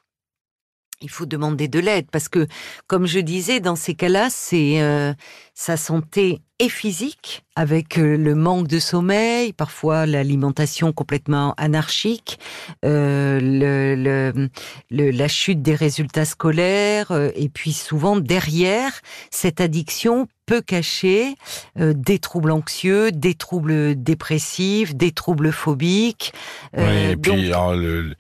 Il 1.03 1.11
faut 1.11 1.27
demander 1.27 1.69
de 1.69 1.81
l'aide 1.81 2.07
parce 2.11 2.29
que, 2.31 2.47
comme 2.87 3.07
je 3.07 3.19
disais, 3.19 3.61
dans 3.61 3.77
ces 3.77 3.95
cas-là, 3.95 4.29
c'est 4.31 4.81
euh, 4.81 5.13
sa 5.53 5.77
santé 5.77 6.41
et 6.61 6.69
physique, 6.69 7.43
avec 7.57 7.99
euh, 7.99 8.17
le 8.17 8.35
manque 8.35 8.69
de 8.69 8.79
sommeil, 8.79 9.53
parfois 9.53 10.07
l'alimentation 10.07 10.93
complètement 10.93 11.55
anarchique, 11.57 12.39
euh, 12.85 13.41
le, 13.41 13.95
le- 13.97 14.49
le- 14.91 15.11
la 15.11 15.29
chute 15.29 15.63
des 15.63 15.75
résultats 15.75 16.25
scolaires, 16.25 17.11
euh, 17.11 17.31
et 17.35 17.49
puis 17.49 17.73
souvent 17.73 18.17
derrière 18.17 18.93
cette 19.31 19.61
addiction 19.61 20.29
peut 20.47 20.61
cacher 20.61 21.37
euh, 21.81 21.95
des 21.97 22.19
troubles 22.19 22.51
anxieux, 22.51 23.11
des 23.11 23.33
troubles 23.35 23.95
dépressifs, 24.03 24.95
des 24.95 25.11
troubles 25.11 25.53
phobiques. 25.53 26.35
Oui, 26.77 26.83
et 27.13 27.17
puis 27.17 27.33
donc, 27.33 27.45
alors, 27.47 27.75
le, 27.75 28.13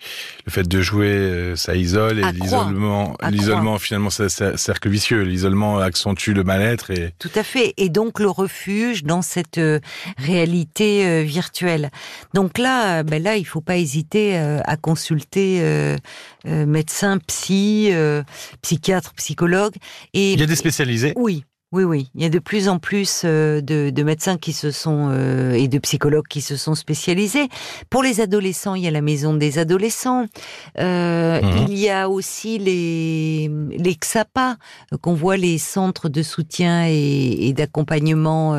fait 0.48 0.66
de 0.66 0.80
jouer, 0.80 1.52
ça 1.54 1.74
isole 1.76 2.20
et 2.20 2.32
l'isolement, 2.32 3.14
l'isolement 3.30 3.78
finalement, 3.78 4.08
c'est 4.10 4.40
un 4.42 4.56
cercle 4.56 4.88
vicieux. 4.88 5.20
L'isolement 5.22 5.78
accentue 5.80 6.30
le 6.30 6.44
mal-être 6.44 6.90
et 6.92 7.12
Tout 7.18 7.30
à 7.34 7.42
fait. 7.42 7.74
Et 7.76 7.90
donc 7.90 8.18
le 8.24 8.30
refuge 8.30 9.04
dans 9.04 9.20
cette 9.20 9.58
euh, 9.58 9.80
réalité 10.16 11.06
euh, 11.06 11.22
virtuelle. 11.22 11.90
Donc 12.32 12.56
là, 12.56 13.00
euh, 13.00 13.02
ben 13.02 13.22
là, 13.22 13.36
il 13.36 13.44
faut 13.44 13.60
pas 13.60 13.76
hésiter 13.76 14.36
à 14.36 14.76
consulter 14.76 15.62
médecin, 16.44 17.18
psy, 17.18 17.92
psychiatre, 18.62 19.12
psychologue. 19.14 19.74
Et 20.14 20.32
il 20.32 20.40
y 20.40 20.42
a 20.42 20.46
des 20.46 20.56
spécialisés. 20.56 21.12
oui. 21.16 21.44
Oui, 21.74 21.82
oui, 21.82 22.08
il 22.14 22.22
y 22.22 22.24
a 22.24 22.28
de 22.28 22.38
plus 22.38 22.68
en 22.68 22.78
plus 22.78 23.22
euh, 23.24 23.60
de, 23.60 23.90
de 23.90 24.02
médecins 24.04 24.36
qui 24.38 24.52
se 24.52 24.70
sont 24.70 25.08
euh, 25.10 25.54
et 25.54 25.66
de 25.66 25.78
psychologues 25.80 26.28
qui 26.28 26.40
se 26.40 26.54
sont 26.56 26.76
spécialisés. 26.76 27.48
Pour 27.90 28.04
les 28.04 28.20
adolescents, 28.20 28.76
il 28.76 28.84
y 28.84 28.86
a 28.86 28.92
la 28.92 29.00
maison 29.00 29.34
des 29.34 29.58
adolescents. 29.58 30.26
Euh, 30.78 31.40
Mhm. 31.42 31.66
Il 31.68 31.78
y 31.78 31.90
a 31.90 32.08
aussi 32.08 32.58
les 32.58 33.50
les 33.76 33.96
XAPA 33.96 34.56
qu'on 35.00 35.14
voit 35.14 35.36
les 35.36 35.58
centres 35.58 36.08
de 36.08 36.22
soutien 36.22 36.86
et, 36.86 37.48
et 37.48 37.52
d'accompagnement. 37.52 38.54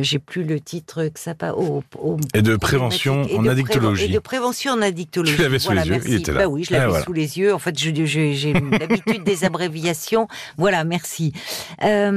J'ai 0.00 0.18
plus 0.18 0.44
le 0.44 0.60
titre 0.60 1.04
XAPA. 1.04 1.52
au- 1.54 1.82
au- 2.02 2.16
Et 2.32 2.40
de 2.40 2.56
prévention 2.56 3.26
et 3.28 3.36
en 3.38 3.42
de 3.42 3.50
addictologie. 3.50 4.04
Et 4.06 4.08
de 4.08 4.18
prévention 4.18 4.72
en 4.72 4.80
addictologie. 4.80 5.36
Tu 5.36 5.42
l'avais 5.42 5.58
sous 5.58 5.66
Voilà, 5.66 5.82
les 5.82 5.88
yeux, 5.88 5.94
merci. 5.96 6.08
il 6.10 6.14
était 6.20 6.32
là. 6.32 6.38
Bah 6.40 6.48
oui, 6.48 6.64
je 6.64 6.72
l'avais 6.72 6.84
Ah, 6.84 6.88
voilà. 6.88 7.04
sous 7.04 7.12
les 7.12 7.38
yeux. 7.38 7.52
En 7.52 7.58
fait, 7.58 7.78
j'ai 7.78 7.92
l'habitude 8.80 9.24
des 9.24 9.44
abréviations. 9.44 10.26
Voilà, 10.56 10.84
merci. 10.84 11.32
Euh, 11.82 12.12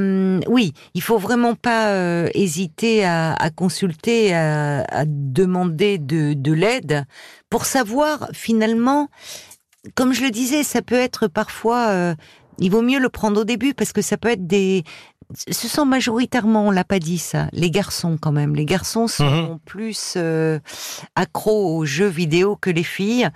oui, 0.48 0.72
il 0.94 1.02
faut 1.02 1.18
vraiment 1.18 1.54
pas 1.54 1.88
euh, 1.88 2.28
hésiter 2.34 3.04
à, 3.04 3.34
à 3.34 3.50
consulter, 3.50 4.34
à, 4.34 4.82
à 4.88 5.04
demander 5.06 5.98
de, 5.98 6.32
de 6.34 6.52
l'aide 6.52 7.04
pour 7.50 7.64
savoir 7.64 8.28
finalement, 8.32 9.08
comme 9.94 10.12
je 10.12 10.22
le 10.22 10.30
disais, 10.30 10.62
ça 10.62 10.82
peut 10.82 10.96
être 10.98 11.28
parfois. 11.28 11.88
euh, 11.88 12.14
il 12.60 12.70
vaut 12.72 12.82
mieux 12.82 12.98
le 12.98 13.08
prendre 13.08 13.40
au 13.42 13.44
début 13.44 13.72
parce 13.72 13.92
que 13.92 14.02
ça 14.02 14.16
peut 14.16 14.30
être 14.30 14.46
des. 14.46 14.82
Ce 15.48 15.68
sont 15.68 15.84
majoritairement, 15.86 16.66
on 16.66 16.70
l'a 16.72 16.84
pas 16.84 16.98
dit 16.98 17.18
ça, 17.18 17.48
les 17.52 17.70
garçons 17.70 18.16
quand 18.20 18.32
même. 18.32 18.56
Les 18.56 18.64
garçons 18.64 19.06
sont 19.06 19.24
Mhm. 19.52 19.58
plus 19.64 20.14
euh, 20.16 20.58
accros 21.14 21.76
aux 21.76 21.84
jeux 21.84 22.08
vidéo 22.08 22.56
que 22.56 22.70
les 22.70 22.82
filles. 22.82 23.28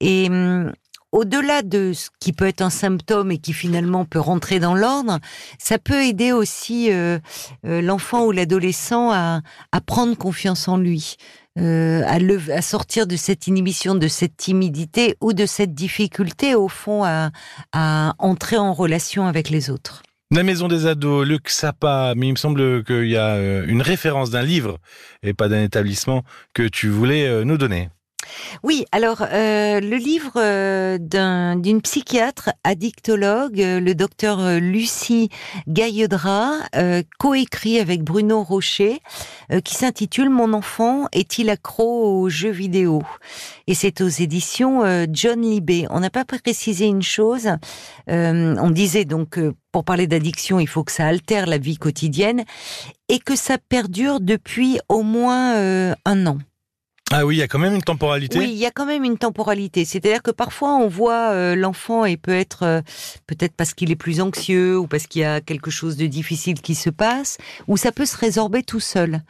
Et 0.00 0.28
hum, 0.30 0.72
au-delà 1.12 1.62
de 1.62 1.92
ce 1.94 2.08
qui 2.20 2.32
peut 2.32 2.46
être 2.46 2.60
un 2.60 2.70
symptôme 2.70 3.30
et 3.30 3.38
qui 3.38 3.52
finalement 3.52 4.04
peut 4.04 4.20
rentrer 4.20 4.60
dans 4.60 4.74
l'ordre, 4.74 5.18
ça 5.58 5.78
peut 5.78 6.04
aider 6.04 6.32
aussi 6.32 6.92
euh, 6.92 7.18
euh, 7.66 7.80
l'enfant 7.80 8.26
ou 8.26 8.32
l'adolescent 8.32 9.10
à, 9.10 9.40
prendre 9.86 10.16
confiance 10.16 10.68
en 10.68 10.76
lui. 10.76 11.16
euh, 11.58 12.04
à, 12.06 12.62
sortir 12.62 13.06
de 13.06 13.16
cette 13.16 13.46
inhibition, 13.48 13.94
de 13.96 14.06
cette 14.06 14.36
timidité 14.36 15.16
ou 15.20 15.32
de 15.32 15.44
cette 15.44 15.74
difficulté 15.74 16.54
au 16.54 16.68
fond 16.68 17.02
à, 17.04 17.30
à 17.72 18.14
entrer 18.18 18.58
en 18.58 18.72
relation 18.72 19.26
avec 19.26 19.50
les 19.50 19.70
autres. 19.70 20.02
La 20.30 20.42
maison 20.42 20.68
des 20.68 20.86
ados, 20.86 21.26
le 21.26 21.38
XAPA, 21.38 22.12
mais 22.16 22.28
il 22.28 22.32
me 22.32 22.36
semble 22.36 22.84
qu'il 22.84 23.08
y 23.08 23.16
a 23.16 23.62
une 23.64 23.82
référence 23.82 24.30
d'un 24.30 24.42
livre 24.42 24.78
et 25.22 25.32
pas 25.32 25.48
d'un 25.48 25.62
établissement 25.62 26.22
que 26.54 26.68
tu 26.68 26.88
voulais 26.88 27.44
nous 27.44 27.56
donner. 27.56 27.88
Oui, 28.62 28.84
alors 28.92 29.22
euh, 29.22 29.80
le 29.80 29.96
livre 29.96 30.32
euh, 30.36 30.98
d'un- 30.98 31.56
d'une 31.56 31.80
psychiatre 31.82 32.50
addictologue, 32.64 33.60
euh, 33.60 33.80
le 33.80 33.94
docteur 33.94 34.58
Lucie 34.60 35.28
Gailledra, 35.68 36.52
coécrit 37.18 37.78
avec 37.78 38.02
Bruno 38.02 38.42
Rocher, 38.42 39.00
qui 39.64 39.74
s'intitule 39.74 40.30
Mon 40.30 40.52
enfant 40.52 41.06
est-il 41.12 41.50
accro 41.50 42.20
aux 42.20 42.28
jeux 42.28 42.50
vidéo? 42.50 43.02
Et 43.66 43.74
c'est 43.74 44.00
aux 44.00 44.08
éditions 44.08 44.82
John 45.10 45.42
Libé. 45.42 45.86
On 45.90 46.00
n'a 46.00 46.10
pas 46.10 46.24
précisé 46.24 46.86
une 46.86 47.02
chose. 47.02 47.48
on 48.08 48.70
disait 48.70 49.04
donc 49.04 49.30
que 49.30 49.54
pour 49.72 49.84
parler 49.84 50.06
d'addiction, 50.06 50.60
il 50.60 50.66
faut 50.68 50.84
que 50.84 50.92
ça 50.92 51.06
altère 51.06 51.46
la 51.46 51.58
vie 51.58 51.76
quotidienne 51.76 52.44
et 53.08 53.18
que 53.18 53.36
ça 53.36 53.56
perdure 53.68 54.20
depuis 54.20 54.78
au 54.88 55.02
moins 55.02 55.54
un 56.04 56.26
an. 56.26 56.38
Ah 57.10 57.24
oui, 57.24 57.36
il 57.36 57.38
y 57.38 57.42
a 57.42 57.48
quand 57.48 57.58
même 57.58 57.74
une 57.74 57.82
temporalité. 57.82 58.38
Oui, 58.38 58.50
il 58.50 58.58
y 58.58 58.66
a 58.66 58.70
quand 58.70 58.84
même 58.84 59.02
une 59.02 59.16
temporalité. 59.16 59.84
C'est-à-dire 59.86 60.22
que 60.22 60.30
parfois 60.30 60.74
on 60.76 60.88
voit 60.88 61.30
euh, 61.30 61.56
l'enfant 61.56 62.04
et 62.04 62.16
peut 62.18 62.34
être 62.34 62.64
euh, 62.64 62.80
peut-être 63.26 63.54
parce 63.56 63.72
qu'il 63.72 63.90
est 63.90 63.96
plus 63.96 64.20
anxieux 64.20 64.78
ou 64.78 64.86
parce 64.86 65.06
qu'il 65.06 65.22
y 65.22 65.24
a 65.24 65.40
quelque 65.40 65.70
chose 65.70 65.96
de 65.96 66.06
difficile 66.06 66.60
qui 66.60 66.74
se 66.74 66.90
passe, 66.90 67.38
ou 67.66 67.76
ça 67.76 67.92
peut 67.92 68.06
se 68.06 68.16
résorber 68.16 68.62
tout 68.62 68.80
seul. 68.80 69.22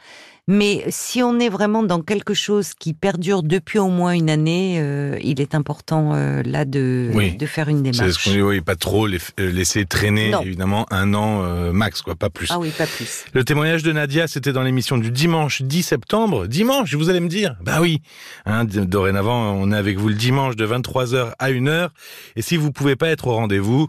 Mais 0.51 0.83
si 0.89 1.21
on 1.21 1.39
est 1.39 1.47
vraiment 1.49 1.83
dans 1.83 2.01
quelque 2.01 2.33
chose 2.33 2.73
qui 2.73 2.95
perdure 2.95 3.43
depuis 3.43 3.77
au 3.77 3.89
moins 3.89 4.13
une 4.13 4.31
année, 4.31 4.77
euh, 4.79 5.15
il 5.21 5.41
est 5.41 5.53
important 5.53 6.15
euh, 6.15 6.41
là 6.43 6.65
de, 6.65 7.11
Oui. 7.13 7.37
de 7.37 7.45
faire 7.45 7.69
une 7.69 7.85
C'est 7.85 7.91
démarche. 7.91 8.11
ce 8.17 8.23
qu'on 8.23 8.31
dit, 8.31 8.41
oui, 8.41 8.59
pas 8.59 8.75
trop 8.75 9.05
euh, 9.07 9.19
laisser 9.37 9.85
traîner, 9.85 10.31
Non. 10.31 10.41
évidemment, 10.41 10.87
un 10.89 11.13
an 11.13 11.43
euh, 11.43 11.71
max, 11.71 12.01
quoi, 12.01 12.15
pas 12.15 12.31
plus. 12.31 12.47
Ah 12.49 12.57
oui, 12.57 12.71
pas 12.75 12.87
plus. 12.87 13.25
Le 13.33 13.43
témoignage 13.43 13.83
de 13.83 13.91
Nadia, 13.91 14.25
c'était 14.27 14.51
dans 14.51 14.63
l'émission 14.63 14.97
du 14.97 15.11
dimanche 15.11 15.61
10 15.61 15.83
septembre. 15.83 16.47
Dimanche, 16.47 16.95
vous 16.95 17.11
allez 17.11 17.19
me 17.19 17.29
dire 17.29 17.55
Bah 17.63 17.77
oui. 17.79 18.01
Hein, 18.47 18.65
dorénavant, 18.65 19.53
on 19.53 19.71
est 19.71 19.77
avec 19.77 19.99
vous 19.99 20.07
le 20.09 20.15
dimanche 20.15 20.55
de 20.55 20.65
23h 20.65 21.33
à 21.37 21.51
1h. 21.51 21.89
Et 22.35 22.41
si 22.41 22.57
vous 22.57 22.71
pouvez 22.71 22.95
pas 22.95 23.09
être 23.09 23.27
au 23.27 23.35
rendez-vous, 23.35 23.87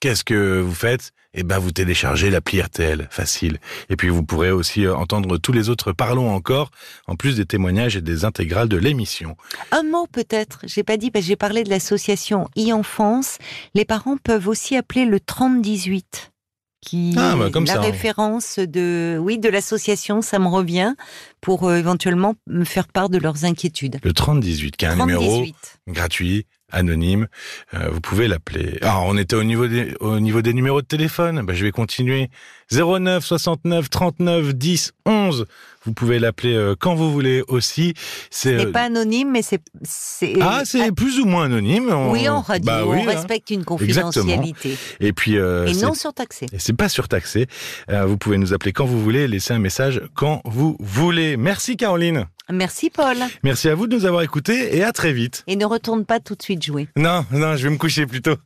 qu'est-ce 0.00 0.24
que 0.24 0.60
vous 0.60 0.74
faites? 0.74 1.12
Eh 1.34 1.42
ben, 1.42 1.58
vous 1.58 1.70
téléchargez 1.70 2.30
l'appli 2.30 2.60
RTL, 2.60 3.06
facile. 3.10 3.58
Et 3.90 3.96
puis, 3.96 4.08
vous 4.08 4.22
pourrez 4.24 4.50
aussi 4.50 4.86
euh, 4.86 4.96
entendre 4.96 5.36
tous 5.36 5.52
les 5.52 5.68
autres 5.68 5.92
Parlons 5.92 6.34
encore, 6.34 6.70
en 7.06 7.16
plus 7.16 7.36
des 7.36 7.44
témoignages 7.44 7.96
et 7.96 8.00
des 8.00 8.24
intégrales 8.24 8.68
de 8.68 8.78
l'émission. 8.78 9.36
Un 9.70 9.82
mot 9.82 10.06
peut-être, 10.10 10.60
j'ai 10.64 10.82
pas 10.82 10.96
dit, 10.96 11.10
parce 11.10 11.24
que 11.24 11.28
j'ai 11.28 11.36
parlé 11.36 11.64
de 11.64 11.70
l'association 11.70 12.48
e-enfance. 12.56 13.38
Les 13.74 13.84
parents 13.84 14.16
peuvent 14.16 14.48
aussi 14.48 14.74
appeler 14.76 15.04
le 15.04 15.20
3018 15.20 16.32
qui 16.80 17.14
Ah, 17.18 17.34
bah, 17.36 17.50
comme 17.50 17.64
la 17.64 17.74
ça, 17.74 17.78
hein. 17.80 17.82
référence 17.82 18.58
de 18.58 19.18
oui 19.20 19.38
de 19.38 19.48
l'association, 19.48 20.22
ça 20.22 20.38
me 20.38 20.46
revient 20.46 20.94
pour 21.40 21.68
euh, 21.68 21.76
éventuellement 21.76 22.34
me 22.46 22.64
faire 22.64 22.86
part 22.88 23.08
de 23.08 23.18
leurs 23.18 23.44
inquiétudes. 23.44 23.98
Le 24.02 24.12
3018, 24.12 24.76
qui 24.76 24.84
est 24.84 24.88
un 24.88 24.96
numéro 24.96 25.22
3018. 25.24 25.80
gratuit, 25.88 26.46
anonyme. 26.70 27.26
Euh, 27.74 27.88
vous 27.90 28.00
pouvez 28.00 28.28
l'appeler. 28.28 28.78
Alors, 28.82 29.04
on 29.06 29.16
était 29.16 29.36
au 29.36 29.44
niveau 29.44 29.66
des, 29.66 29.94
au 30.00 30.20
niveau 30.20 30.42
des 30.42 30.52
numéros 30.52 30.82
de 30.82 30.86
téléphone. 30.86 31.42
Ben, 31.44 31.54
je 31.54 31.64
vais 31.64 31.70
continuer. 31.72 32.28
09 32.70 33.24
69 33.24 33.88
39 33.90 34.54
10 34.54 34.92
11. 35.06 35.46
Vous 35.84 35.92
pouvez 35.94 36.18
l'appeler 36.18 36.52
euh, 36.54 36.74
quand 36.78 36.94
vous 36.94 37.10
voulez 37.10 37.42
aussi. 37.48 37.94
C'est 38.30 38.66
euh, 38.66 38.72
pas 38.72 38.82
anonyme, 38.82 39.30
mais 39.30 39.40
c'est 39.42 39.62
c'est 39.82 40.34
ah, 40.40 40.62
c'est 40.64 40.92
plus 40.92 41.18
ou 41.18 41.24
moins 41.24 41.44
anonyme. 41.46 41.88
On- 41.90 42.10
oui 42.12 42.28
en 42.28 42.40
radio, 42.42 42.66
Bah 42.66 42.82
oui, 42.84 42.98
on 43.00 43.08
hein. 43.08 43.12
respecte 43.12 43.48
une 43.50 43.64
confidentialité 43.64 44.76
Et 45.00 45.12
puis 45.14 45.38
euh, 45.38 45.66
et 45.66 45.72
non 45.74 45.94
surtaxé. 45.94 46.46
et 46.52 46.58
c'est 46.58 46.74
pas 46.76 46.90
surtaxé. 46.90 47.46
Euh, 47.90 48.04
vous 48.04 48.18
pouvez 48.18 48.36
nous 48.36 48.52
appeler 48.52 48.72
quand 48.72 48.84
vous 48.84 49.00
voulez, 49.02 49.28
laisser 49.28 49.54
un 49.54 49.58
message 49.60 50.02
quand 50.14 50.42
vous 50.44 50.76
voulez. 50.80 51.38
Merci 51.38 51.76
Caroline. 51.78 52.26
Merci 52.50 52.90
Paul. 52.90 53.16
Merci 53.42 53.68
à 53.68 53.74
vous 53.74 53.86
de 53.86 53.96
nous 53.96 54.06
avoir 54.06 54.22
écoutés 54.22 54.76
et 54.76 54.82
à 54.82 54.92
très 54.92 55.12
vite. 55.12 55.44
Et 55.46 55.56
ne 55.56 55.66
retourne 55.66 56.04
pas 56.04 56.20
tout 56.20 56.34
de 56.34 56.42
suite 56.42 56.64
jouer. 56.64 56.88
Non, 56.96 57.24
non, 57.30 57.56
je 57.56 57.64
vais 57.64 57.70
me 57.70 57.78
coucher 57.78 58.06
plutôt. 58.06 58.36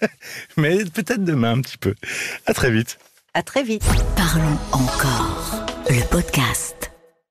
Mais 0.56 0.84
peut-être 0.84 1.24
demain 1.24 1.52
un 1.52 1.60
petit 1.60 1.78
peu. 1.78 1.94
À 2.46 2.54
très 2.54 2.70
vite. 2.70 2.98
À 3.34 3.42
très 3.42 3.62
vite. 3.62 3.84
Parlons 4.16 4.58
encore. 4.72 5.66
Le 5.88 6.06
podcast. 6.08 6.95